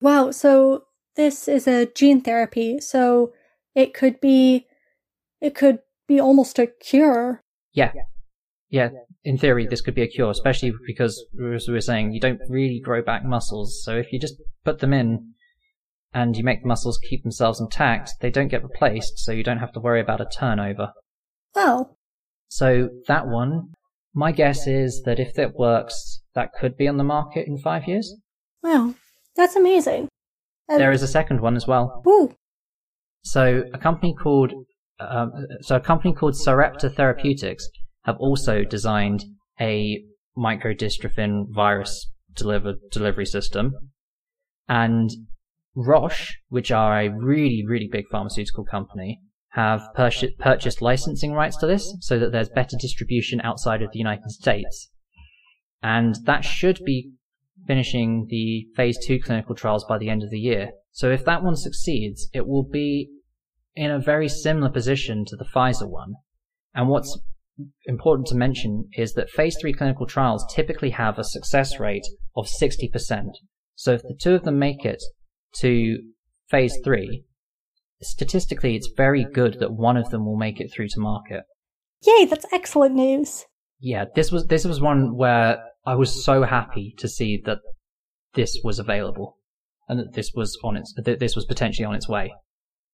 Wow, 0.02 0.32
so 0.32 0.86
this 1.15 1.47
is 1.47 1.67
a 1.67 1.86
gene 1.86 2.21
therapy, 2.21 2.80
so 2.80 3.34
it 3.76 3.93
could 3.93 4.19
be 4.19 4.65
it 5.39 5.56
could 5.56 5.80
be 6.08 6.19
almost 6.19 6.60
a 6.60 6.67
cure. 6.67 7.41
Yeah. 7.74 7.91
Yeah, 8.69 8.89
in 9.24 9.38
theory, 9.38 9.68
this 9.68 9.82
could 9.82 9.96
be 9.96 10.02
a 10.02 10.08
cure, 10.08 10.30
especially 10.32 10.74
because, 10.88 11.24
as 11.54 11.68
we 11.68 11.74
were 11.74 11.82
saying, 11.82 12.12
you 12.14 12.20
don't 12.20 12.40
really 12.50 12.80
grow 12.84 13.02
back 13.02 13.24
muscles. 13.24 13.82
So 13.84 13.96
if 13.96 14.12
you 14.12 14.20
just 14.20 14.36
put 14.66 14.80
them 14.80 14.94
in 14.94 15.34
and 16.14 16.36
you 16.36 16.44
make 16.44 16.62
the 16.64 16.68
muscles 16.68 17.00
keep 17.10 17.24
themselves 17.24 17.60
intact, 17.62 18.12
they 18.20 18.30
don't 18.32 18.48
get 18.50 18.64
replaced, 18.64 19.20
so 19.20 19.32
you 19.32 19.44
don't 19.44 19.60
have 19.60 19.74
to 19.74 19.80
worry 19.80 20.02
about 20.02 20.22
a 20.22 20.26
turnover. 20.26 20.94
Well, 21.56 21.98
So 22.48 22.90
that 23.08 23.28
one, 23.28 23.70
my 24.14 24.32
guess 24.32 24.68
is 24.68 25.04
that 25.06 25.20
if 25.20 25.38
it 25.38 25.54
works, 25.56 26.22
that 26.36 26.52
could 26.60 26.76
be 26.76 26.88
on 26.88 26.98
the 26.98 27.04
market 27.04 27.48
in 27.48 27.58
five 27.58 27.88
years. 27.88 28.16
wow, 28.64 28.96
that's 29.36 29.56
amazing. 29.56 30.08
And- 30.68 30.80
There 30.80 30.92
is 30.92 31.04
a 31.04 31.08
second 31.08 31.42
one 31.42 31.56
as 31.56 31.68
well. 31.68 32.02
Ooh, 32.08 32.34
So 33.24 33.64
a 33.74 33.78
company 33.78 34.16
called 34.16 34.54
um, 35.00 35.32
so 35.62 35.76
a 35.78 35.80
company 35.80 36.14
called 36.14 36.36
Sarepta 36.36 36.90
Therapeutics 36.90 37.68
have 38.04 38.18
also 38.18 38.64
designed 38.64 39.24
a 39.60 40.04
microdystrophin 40.38 41.46
virus 41.50 42.10
deliver, 42.34 42.75
delivery 42.92 43.25
system, 43.25 43.73
and 44.67 45.10
Roche, 45.75 46.36
which 46.50 46.71
are 46.71 47.00
a 47.00 47.10
really 47.10 47.63
really 47.65 47.90
big 47.92 48.06
pharmaceutical 48.10 48.65
company, 48.65 49.19
have 49.50 49.82
purchased, 49.96 50.38
purchased 50.40 50.82
licensing 50.82 51.34
rights 51.34 51.58
to 51.58 51.67
this 51.67 51.96
so 52.00 52.17
that 52.19 52.32
there's 52.32 52.50
better 52.50 52.78
distribution 52.80 53.42
outside 53.42 53.82
of 53.82 53.92
the 53.92 54.00
United 54.00 54.32
States, 54.32 54.90
and 55.82 56.15
that 56.25 56.44
should 56.44 56.80
be 56.86 57.12
finishing 57.67 58.25
the 58.30 58.65
phase 58.75 58.98
two 59.06 59.19
clinical 59.19 59.56
trials 59.56 59.86
by 59.88 59.98
the 59.98 60.10
end 60.10 60.23
of 60.23 60.30
the 60.30 60.40
year. 60.40 60.71
So 60.92 61.12
if 61.12 61.23
that 61.25 61.44
one 61.44 61.56
succeeds, 61.56 62.30
it 62.34 62.48
will 62.48 62.63
be 62.63 63.10
in 63.75 63.92
a 63.92 64.00
very 64.00 64.28
similar 64.28 64.69
position 64.69 65.25
to 65.25 65.36
the 65.36 65.46
Pfizer 65.46 65.88
one. 65.88 66.15
And 66.73 66.90
what's 66.90 67.19
important 67.86 68.28
to 68.28 68.36
mention 68.36 68.90
is 68.94 69.14
that 69.14 69.30
phase 69.30 69.58
three 69.60 69.74
clinical 69.74 70.06
trials 70.06 70.46
typically 70.54 70.92
have 70.92 71.18
a 71.18 71.24
success 71.24 71.80
rate 71.80 72.06
of 72.36 72.48
60%. 72.48 72.92
So 73.76 73.94
if 73.94 74.02
the 74.02 74.18
two 74.20 74.36
of 74.36 74.44
them 74.44 74.60
make 74.60 74.86
it 74.86 75.02
to 75.56 75.98
phase 76.50 76.78
three, 76.84 77.24
statistically 78.02 78.76
it's 78.76 78.90
very 78.96 79.26
good 79.26 79.58
that 79.60 79.74
one 79.74 79.98
of 79.98 80.10
them 80.10 80.26
will 80.26 80.38
make 80.38 80.60
it 80.60 80.72
through 80.74 80.88
to 80.90 81.00
market. 81.00 81.44
yay, 82.04 82.26
that's 82.26 82.46
excellent 82.52 82.96
news. 82.96 83.46
Yeah, 83.80 84.06
this 84.16 84.32
was 84.32 84.46
this 84.46 84.66
was 84.66 84.80
one 84.80 85.16
where 85.16 85.64
I 85.86 85.96
was 85.96 86.24
so 86.24 86.44
happy 86.44 86.94
to 87.00 87.08
see 87.08 87.42
that 87.46 87.60
this 88.34 88.60
was 88.64 88.78
available 88.80 89.38
and 89.90 90.00
that 90.00 90.14
this 90.14 90.32
was 90.36 90.58
on 90.64 90.78
its 90.78 90.94
that 91.04 91.20
this 91.20 91.36
was 91.36 91.46
potentially 91.46 91.86
on 91.86 91.96
its 91.96 92.08
way. 92.08 92.32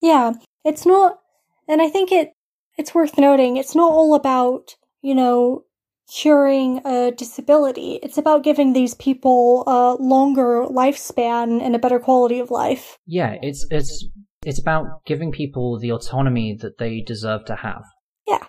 Yeah, 0.02 0.34
it's 0.64 0.86
not, 0.86 1.20
and 1.68 1.82
I 1.82 1.90
think 1.90 2.12
it 2.12 2.30
it's 2.78 2.96
worth 2.96 3.18
noting 3.18 3.58
it's 3.58 3.76
not 3.76 3.92
all 3.92 4.16
about 4.16 4.76
you 5.02 5.16
know 5.16 5.64
curing 6.08 6.82
a 6.86 7.12
disability. 7.12 8.00
It's 8.02 8.18
about 8.18 8.44
giving 8.44 8.74
these 8.74 8.94
people 8.94 9.64
a 9.68 10.02
longer 10.02 10.66
lifespan 10.70 11.62
and 11.62 11.76
a 11.76 11.80
better 11.80 12.00
quality 12.00 12.40
of 12.40 12.52
life. 12.52 12.98
Yeah, 13.06 13.36
it's 13.42 13.66
it's 13.70 14.08
it's 14.46 14.60
about 14.60 15.06
giving 15.06 15.32
people 15.32 15.80
the 15.80 15.92
autonomy 15.92 16.58
that 16.62 16.78
they 16.78 17.02
deserve 17.02 17.46
to 17.46 17.56
have. 17.56 17.84
Yeah. 18.28 18.46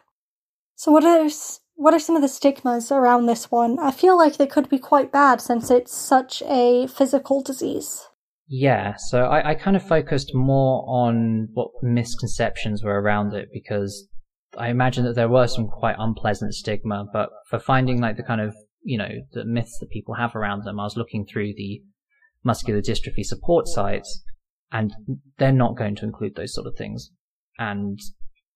So 0.76 0.92
what 0.92 1.04
are 1.04 1.28
what 1.74 1.94
are 1.94 1.98
some 1.98 2.16
of 2.16 2.22
the 2.22 2.28
stigmas 2.28 2.92
around 2.92 3.26
this 3.26 3.50
one? 3.50 3.78
I 3.78 3.90
feel 3.90 4.16
like 4.16 4.36
they 4.36 4.46
could 4.46 4.68
be 4.68 4.78
quite 4.78 5.12
bad 5.12 5.40
since 5.40 5.70
it's 5.70 5.96
such 5.96 6.42
a 6.46 6.86
physical 6.88 7.42
disease. 7.42 8.06
Yeah, 8.50 8.94
so 8.96 9.24
I, 9.24 9.50
I 9.50 9.54
kind 9.54 9.76
of 9.76 9.86
focused 9.86 10.34
more 10.34 10.82
on 10.88 11.48
what 11.52 11.68
misconceptions 11.82 12.82
were 12.82 12.98
around 12.98 13.34
it 13.34 13.50
because 13.52 14.08
I 14.56 14.70
imagine 14.70 15.04
that 15.04 15.14
there 15.14 15.28
were 15.28 15.46
some 15.46 15.68
quite 15.68 15.96
unpleasant 15.98 16.54
stigma, 16.54 17.04
but 17.12 17.30
for 17.48 17.58
finding 17.58 18.00
like 18.00 18.16
the 18.16 18.22
kind 18.22 18.40
of, 18.40 18.54
you 18.82 18.98
know, 18.98 19.10
the 19.32 19.44
myths 19.44 19.78
that 19.80 19.90
people 19.90 20.14
have 20.14 20.34
around 20.34 20.64
them, 20.64 20.80
I 20.80 20.84
was 20.84 20.96
looking 20.96 21.26
through 21.26 21.54
the 21.56 21.82
muscular 22.44 22.80
dystrophy 22.80 23.24
support 23.24 23.66
sites 23.68 24.24
and 24.72 24.92
they're 25.38 25.52
not 25.52 25.76
going 25.76 25.96
to 25.96 26.04
include 26.04 26.34
those 26.34 26.54
sort 26.54 26.66
of 26.66 26.76
things. 26.76 27.10
And 27.58 27.98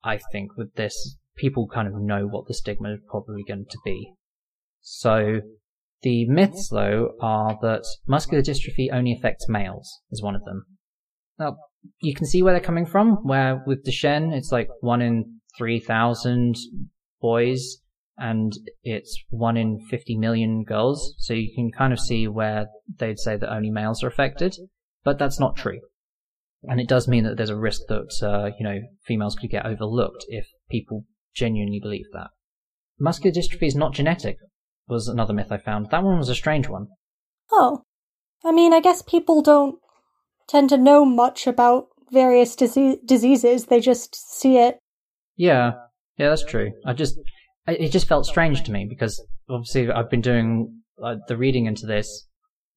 I 0.04 0.18
think 0.30 0.56
with 0.56 0.74
this, 0.74 1.16
people 1.36 1.68
kind 1.72 1.88
of 1.88 1.94
know 1.94 2.26
what 2.26 2.46
the 2.46 2.54
stigma 2.54 2.94
is 2.94 3.00
probably 3.08 3.42
going 3.46 3.66
to 3.70 3.78
be. 3.84 4.12
So 4.80 5.40
the 6.02 6.26
myths 6.26 6.68
though 6.68 7.12
are 7.20 7.58
that 7.62 7.84
muscular 8.06 8.42
dystrophy 8.42 8.88
only 8.92 9.12
affects 9.12 9.48
males 9.48 10.00
is 10.10 10.22
one 10.22 10.34
of 10.34 10.44
them. 10.44 10.66
Now, 11.38 11.56
you 12.00 12.14
can 12.14 12.26
see 12.26 12.42
where 12.42 12.52
they're 12.52 12.62
coming 12.62 12.86
from, 12.86 13.26
where 13.26 13.62
with 13.66 13.84
Duchenne, 13.84 14.32
it's 14.32 14.52
like 14.52 14.68
one 14.80 15.02
in 15.02 15.40
3,000 15.56 16.56
boys 17.20 17.78
and 18.18 18.52
it's 18.82 19.22
one 19.30 19.56
in 19.56 19.80
50 19.90 20.16
million 20.18 20.64
girls. 20.64 21.14
So 21.18 21.34
you 21.34 21.52
can 21.54 21.70
kind 21.70 21.92
of 21.92 22.00
see 22.00 22.28
where 22.28 22.66
they'd 22.98 23.18
say 23.18 23.36
that 23.36 23.52
only 23.52 23.70
males 23.70 24.02
are 24.02 24.08
affected, 24.08 24.56
but 25.04 25.18
that's 25.18 25.40
not 25.40 25.56
true. 25.56 25.80
And 26.64 26.80
it 26.80 26.88
does 26.88 27.08
mean 27.08 27.24
that 27.24 27.36
there's 27.36 27.50
a 27.50 27.56
risk 27.56 27.82
that, 27.88 28.12
uh, 28.22 28.50
you 28.58 28.64
know, 28.64 28.80
females 29.04 29.34
could 29.34 29.50
get 29.50 29.66
overlooked 29.66 30.24
if 30.28 30.46
people 30.70 31.04
genuinely 31.34 31.80
believe 31.80 32.06
that. 32.12 32.28
Muscular 33.00 33.34
dystrophy 33.34 33.66
is 33.66 33.74
not 33.74 33.94
genetic, 33.94 34.36
was 34.86 35.08
another 35.08 35.32
myth 35.32 35.50
I 35.50 35.56
found. 35.56 35.90
That 35.90 36.04
one 36.04 36.18
was 36.18 36.28
a 36.28 36.34
strange 36.34 36.68
one. 36.68 36.86
Oh. 37.50 37.82
I 38.44 38.52
mean, 38.52 38.72
I 38.72 38.80
guess 38.80 39.02
people 39.02 39.42
don't 39.42 39.76
tend 40.48 40.68
to 40.70 40.76
know 40.76 41.04
much 41.04 41.46
about 41.46 41.88
various 42.12 42.54
dise- 42.54 42.98
diseases, 43.04 43.66
they 43.66 43.80
just 43.80 44.14
see 44.14 44.58
it 44.58 44.78
yeah, 45.42 45.72
yeah, 46.18 46.28
that's 46.28 46.44
true. 46.44 46.70
I 46.86 46.92
just, 46.92 47.18
it 47.66 47.90
just 47.90 48.06
felt 48.06 48.26
strange 48.26 48.62
to 48.62 48.70
me 48.70 48.86
because 48.88 49.20
obviously 49.50 49.90
I've 49.90 50.08
been 50.08 50.20
doing 50.20 50.82
uh, 51.02 51.16
the 51.26 51.36
reading 51.36 51.66
into 51.66 51.84
this 51.84 52.28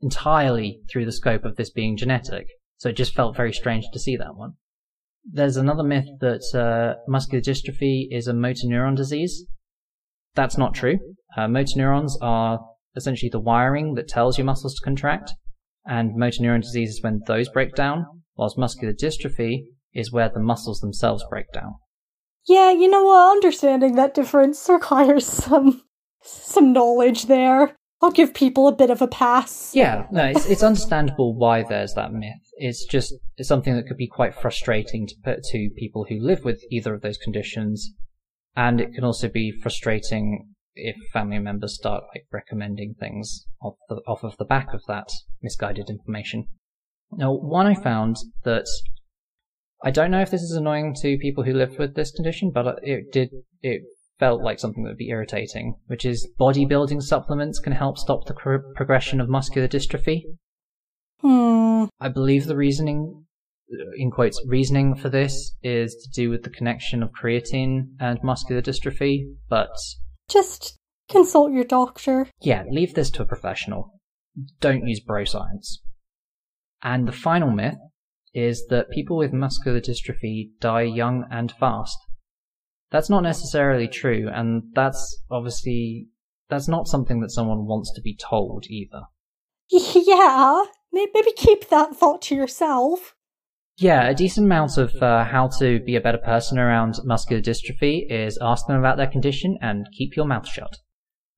entirely 0.02 0.80
through 0.90 1.06
the 1.06 1.12
scope 1.12 1.46
of 1.46 1.58
this 1.58 1.70
being 1.70 1.96
genetic. 1.96 2.48
So 2.78 2.90
it 2.90 2.98
just 2.98 3.14
felt 3.14 3.38
very 3.38 3.54
strange 3.54 3.86
to 3.94 4.00
see 4.00 4.18
that 4.18 4.36
one. 4.36 4.54
There's 5.24 5.58
another 5.58 5.84
myth 5.84 6.08
that 6.22 6.42
uh, 6.56 7.00
muscular 7.08 7.40
dystrophy 7.40 8.08
is 8.10 8.26
a 8.26 8.34
motor 8.34 8.66
neuron 8.66 8.96
disease. 8.96 9.46
That's 10.34 10.58
not 10.58 10.74
true. 10.74 10.98
Uh, 11.38 11.48
motor 11.48 11.74
neurons 11.76 12.18
are 12.20 12.60
essentially 12.96 13.30
the 13.30 13.40
wiring 13.40 13.94
that 13.94 14.08
tells 14.08 14.40
your 14.40 14.46
muscles 14.46 14.74
to 14.74 14.84
contract, 14.84 15.34
and 15.86 16.16
motor 16.16 16.42
neuron 16.42 16.64
disease 16.64 16.90
is 16.96 17.04
when 17.04 17.22
those 17.28 17.48
break 17.48 17.76
down, 17.76 18.06
whilst 18.36 18.58
muscular 18.58 18.94
dystrophy 18.94 19.66
is 19.94 20.12
where 20.12 20.30
the 20.34 20.40
muscles 20.40 20.80
themselves 20.80 21.24
break 21.30 21.46
down. 21.54 21.76
Yeah, 22.48 22.72
you 22.72 22.88
know 22.90 23.04
what? 23.04 23.32
Understanding 23.32 23.96
that 23.96 24.14
difference 24.14 24.68
requires 24.70 25.26
some 25.26 25.84
some 26.22 26.74
knowledge 26.74 27.26
there. 27.26 27.76
I'll 28.02 28.12
give 28.12 28.34
people 28.34 28.68
a 28.68 28.76
bit 28.76 28.90
of 28.90 29.02
a 29.02 29.08
pass. 29.08 29.74
Yeah, 29.74 30.06
no, 30.12 30.26
it's, 30.26 30.46
it's 30.46 30.64
understandable 30.64 31.36
why 31.36 31.64
there's 31.64 31.94
that 31.94 32.12
myth. 32.12 32.34
It's 32.58 32.86
just 32.86 33.14
it's 33.38 33.48
something 33.48 33.76
that 33.76 33.88
could 33.88 33.98
be 33.98 34.08
quite 34.08 34.36
frustrating 34.36 35.08
to 35.08 35.16
put 35.24 35.44
to 35.44 35.70
people 35.78 36.06
who 36.08 36.20
live 36.20 36.44
with 36.44 36.64
either 36.70 36.94
of 36.94 37.02
those 37.02 37.18
conditions, 37.18 37.94
and 38.56 38.82
it 38.82 38.94
can 38.94 39.04
also 39.04 39.28
be 39.28 39.52
frustrating 39.52 40.50
if 40.76 40.96
family 41.14 41.40
members 41.40 41.74
start 41.74 42.04
like 42.14 42.26
recommending 42.32 42.96
things 43.00 43.46
off 43.62 43.76
the, 43.88 43.96
off 44.08 44.24
of 44.24 44.36
the 44.38 44.46
back 44.46 44.74
of 44.74 44.82
that 44.88 45.10
misguided 45.42 45.90
information. 45.90 46.48
Now, 47.12 47.34
one 47.34 47.66
I 47.66 47.76
found 47.76 48.18
that 48.44 48.66
I 49.84 49.92
don't 49.92 50.12
know 50.12 50.22
if 50.22 50.32
this 50.32 50.42
is 50.42 50.56
annoying 50.56 50.96
to 51.02 51.18
people 51.18 51.44
who 51.44 51.54
live 51.54 51.78
with 51.78 51.96
this 51.96 52.12
condition, 52.12 52.52
but 52.54 52.80
it 52.82 53.12
did, 53.12 53.30
it 53.62 53.84
felt 54.20 54.42
like 54.42 54.60
something 54.60 54.84
that 54.84 54.92
would 54.92 54.98
be 54.98 55.10
irritating, 55.10 55.76
which 55.88 56.06
is 56.06 56.28
bodybuilding 56.40 57.02
supplements 57.02 57.60
can 57.60 57.74
help 57.74 57.98
stop 57.98 58.26
the 58.26 58.34
cr- 58.34 58.72
progression 58.76 59.20
of 59.20 59.30
muscular 59.30 59.68
dystrophy. 59.68 60.24
Hmm. 61.20 61.86
I 62.00 62.10
believe 62.10 62.46
the 62.46 62.56
reasoning, 62.56 63.26
in 63.98 64.12
quotes, 64.12 64.42
reasoning 64.48 64.96
for 64.96 65.10
this 65.10 65.56
is 65.62 65.96
to 65.96 66.22
do 66.22 66.30
with 66.30 66.44
the 66.44 66.50
connection 66.50 67.04
of 67.04 67.12
creatine 67.12 67.90
and 68.00 68.20
muscular 68.24 68.62
dystrophy, 68.62 69.34
but. 69.50 69.76
Just 70.30 70.78
consult 71.10 71.52
your 71.52 71.64
doctor. 71.64 72.28
Yeah, 72.42 72.64
leave 72.70 72.96
this 72.96 73.12
to 73.12 73.24
a 73.24 73.26
professional. 73.26 73.92
Don't 74.60 74.88
use 74.88 75.00
bro 75.00 75.26
science. 75.26 75.82
And 76.82 77.08
the 77.08 77.14
final 77.14 77.52
myth 77.52 77.78
is 78.36 78.68
that 78.70 78.92
people 78.92 79.18
with 79.18 79.34
muscular 79.34 79.80
dystrophy 79.80 80.50
die 80.60 80.82
young 80.82 81.26
and 81.32 81.52
fast. 81.54 81.98
That's 82.92 83.10
not 83.10 83.24
necessarily 83.24 83.88
true, 83.88 84.30
and 84.32 84.64
that's 84.74 85.24
obviously 85.32 86.10
that's 86.50 86.68
not 86.68 86.88
something 86.88 87.22
that 87.22 87.32
someone 87.32 87.66
wants 87.66 87.92
to 87.96 88.02
be 88.02 88.16
told 88.16 88.66
either. 88.70 89.04
Yeah, 89.72 90.64
maybe 90.92 91.32
keep 91.36 91.70
that 91.70 91.96
thought 91.96 92.22
to 92.24 92.36
yourself. 92.36 93.16
Yeah, 93.78 94.08
a 94.08 94.14
decent 94.14 94.46
amount 94.46 94.78
of 94.78 94.96
uh, 95.02 95.26
how 95.26 95.50
to 95.60 95.80
be 95.80 95.96
a 95.96 96.02
better 96.02 96.20
person 96.20 96.60
around 96.60 96.96
muscular 97.04 97.42
dystrophy 97.42 98.10
is 98.10 98.38
ask 98.42 98.68
them 98.68 98.78
about 98.78 98.98
their 98.98 99.08
condition 99.08 99.58
and 99.62 99.88
keep 99.98 100.16
your 100.16 100.26
mouth 100.26 100.48
shut. 100.48 100.78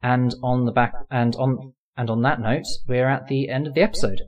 And 0.03 0.35
on 0.43 0.65
the 0.65 0.71
back 0.71 0.93
and 1.09 1.35
on 1.37 1.73
and 1.95 2.09
on 2.09 2.21
that 2.21 2.39
note, 2.39 2.65
we're 2.87 3.09
at 3.09 3.27
the 3.27 3.49
end 3.49 3.65
of 3.65 3.73
the 3.73 3.81
episode. 3.81 4.21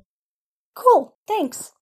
Cool, 0.76 1.16
thanks. 1.28 1.74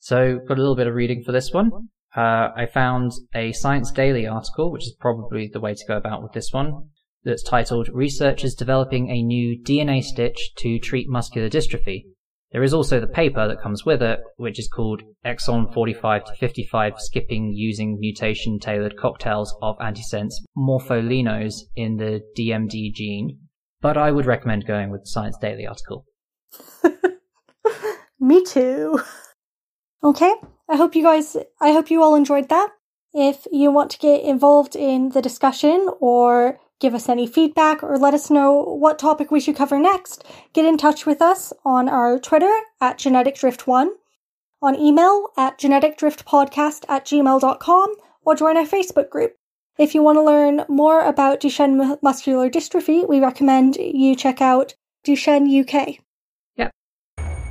So, 0.00 0.38
got 0.48 0.58
a 0.58 0.60
little 0.60 0.76
bit 0.76 0.86
of 0.86 0.94
reading 0.94 1.22
for 1.22 1.32
this 1.32 1.52
one. 1.52 1.70
Uh, 2.16 2.48
I 2.56 2.66
found 2.72 3.12
a 3.34 3.52
Science 3.52 3.92
Daily 3.92 4.26
article, 4.26 4.72
which 4.72 4.84
is 4.84 4.96
probably 4.98 5.48
the 5.52 5.60
way 5.60 5.74
to 5.74 5.86
go 5.86 5.96
about 5.96 6.22
with 6.22 6.32
this 6.32 6.52
one, 6.52 6.88
that's 7.24 7.42
titled 7.42 7.88
Researchers 7.92 8.54
Developing 8.54 9.10
a 9.10 9.22
New 9.22 9.62
DNA 9.62 10.02
Stitch 10.02 10.54
to 10.56 10.78
Treat 10.78 11.08
Muscular 11.08 11.48
Dystrophy. 11.48 12.04
There 12.50 12.62
is 12.64 12.74
also 12.74 12.98
the 12.98 13.06
paper 13.06 13.46
that 13.46 13.60
comes 13.62 13.84
with 13.84 14.02
it, 14.02 14.18
which 14.36 14.58
is 14.58 14.68
called 14.68 15.02
Exon 15.24 15.72
45 15.72 16.24
to 16.24 16.34
55 16.34 16.94
Skipping 16.98 17.52
Using 17.52 17.98
Mutation 18.00 18.58
Tailored 18.58 18.96
Cocktails 18.96 19.54
of 19.62 19.78
Antisense 19.78 20.32
Morpholinos 20.56 21.54
in 21.76 21.96
the 21.96 22.22
DMD 22.36 22.92
Gene. 22.92 23.38
But 23.80 23.96
I 23.96 24.10
would 24.10 24.26
recommend 24.26 24.66
going 24.66 24.90
with 24.90 25.02
the 25.02 25.08
Science 25.08 25.36
Daily 25.40 25.66
article. 25.66 26.06
Me 28.18 28.42
too. 28.44 29.00
Okay, 30.02 30.32
I 30.66 30.76
hope 30.76 30.94
you 30.94 31.02
guys, 31.02 31.36
I 31.60 31.72
hope 31.72 31.90
you 31.90 32.02
all 32.02 32.14
enjoyed 32.14 32.48
that. 32.48 32.70
If 33.12 33.46
you 33.52 33.70
want 33.70 33.90
to 33.90 33.98
get 33.98 34.22
involved 34.22 34.74
in 34.74 35.10
the 35.10 35.20
discussion 35.20 35.88
or 36.00 36.58
give 36.80 36.94
us 36.94 37.08
any 37.08 37.26
feedback 37.26 37.82
or 37.82 37.98
let 37.98 38.14
us 38.14 38.30
know 38.30 38.54
what 38.54 38.98
topic 38.98 39.30
we 39.30 39.40
should 39.40 39.56
cover 39.56 39.78
next, 39.78 40.24
get 40.54 40.64
in 40.64 40.78
touch 40.78 41.04
with 41.04 41.20
us 41.20 41.52
on 41.66 41.88
our 41.88 42.18
Twitter 42.18 42.50
at 42.80 42.98
geneticdrift1, 42.98 43.88
on 44.62 44.74
email 44.78 45.28
at 45.36 45.58
geneticdriftpodcast 45.58 46.84
at 46.88 47.04
gmail.com, 47.04 47.94
or 48.22 48.34
join 48.34 48.56
our 48.56 48.66
Facebook 48.66 49.10
group. 49.10 49.36
If 49.76 49.94
you 49.94 50.02
want 50.02 50.16
to 50.16 50.22
learn 50.22 50.64
more 50.68 51.00
about 51.00 51.40
Duchenne 51.40 51.98
muscular 52.02 52.48
dystrophy, 52.48 53.06
we 53.06 53.20
recommend 53.20 53.76
you 53.76 54.16
check 54.16 54.40
out 54.40 54.74
Duchenne 55.06 55.48
UK. 55.48 55.98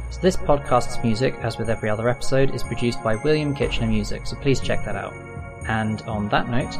So 0.09 0.19
this 0.21 0.35
podcast's 0.35 1.01
music, 1.03 1.35
as 1.41 1.57
with 1.57 1.69
every 1.69 1.89
other 1.89 2.09
episode, 2.09 2.53
is 2.55 2.63
produced 2.63 3.03
by 3.03 3.15
William 3.15 3.53
Kitchener 3.53 3.87
Music, 3.87 4.25
so 4.25 4.35
please 4.37 4.59
check 4.59 4.83
that 4.85 4.95
out. 4.95 5.13
And 5.67 6.01
on 6.03 6.29
that 6.29 6.49
note, 6.49 6.75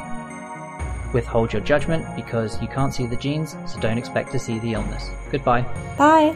withhold 1.14 1.54
your 1.54 1.62
judgment 1.62 2.06
because 2.16 2.60
you 2.62 2.68
can't 2.68 2.94
see 2.94 3.06
the 3.06 3.16
genes, 3.16 3.56
so 3.68 3.80
don't 3.80 3.98
expect 3.98 4.32
to 4.32 4.40
see 4.40 4.60
the 4.60 4.74
illness. 4.74 5.12
Goodbye. 5.32 5.62
Bye. 5.98 6.36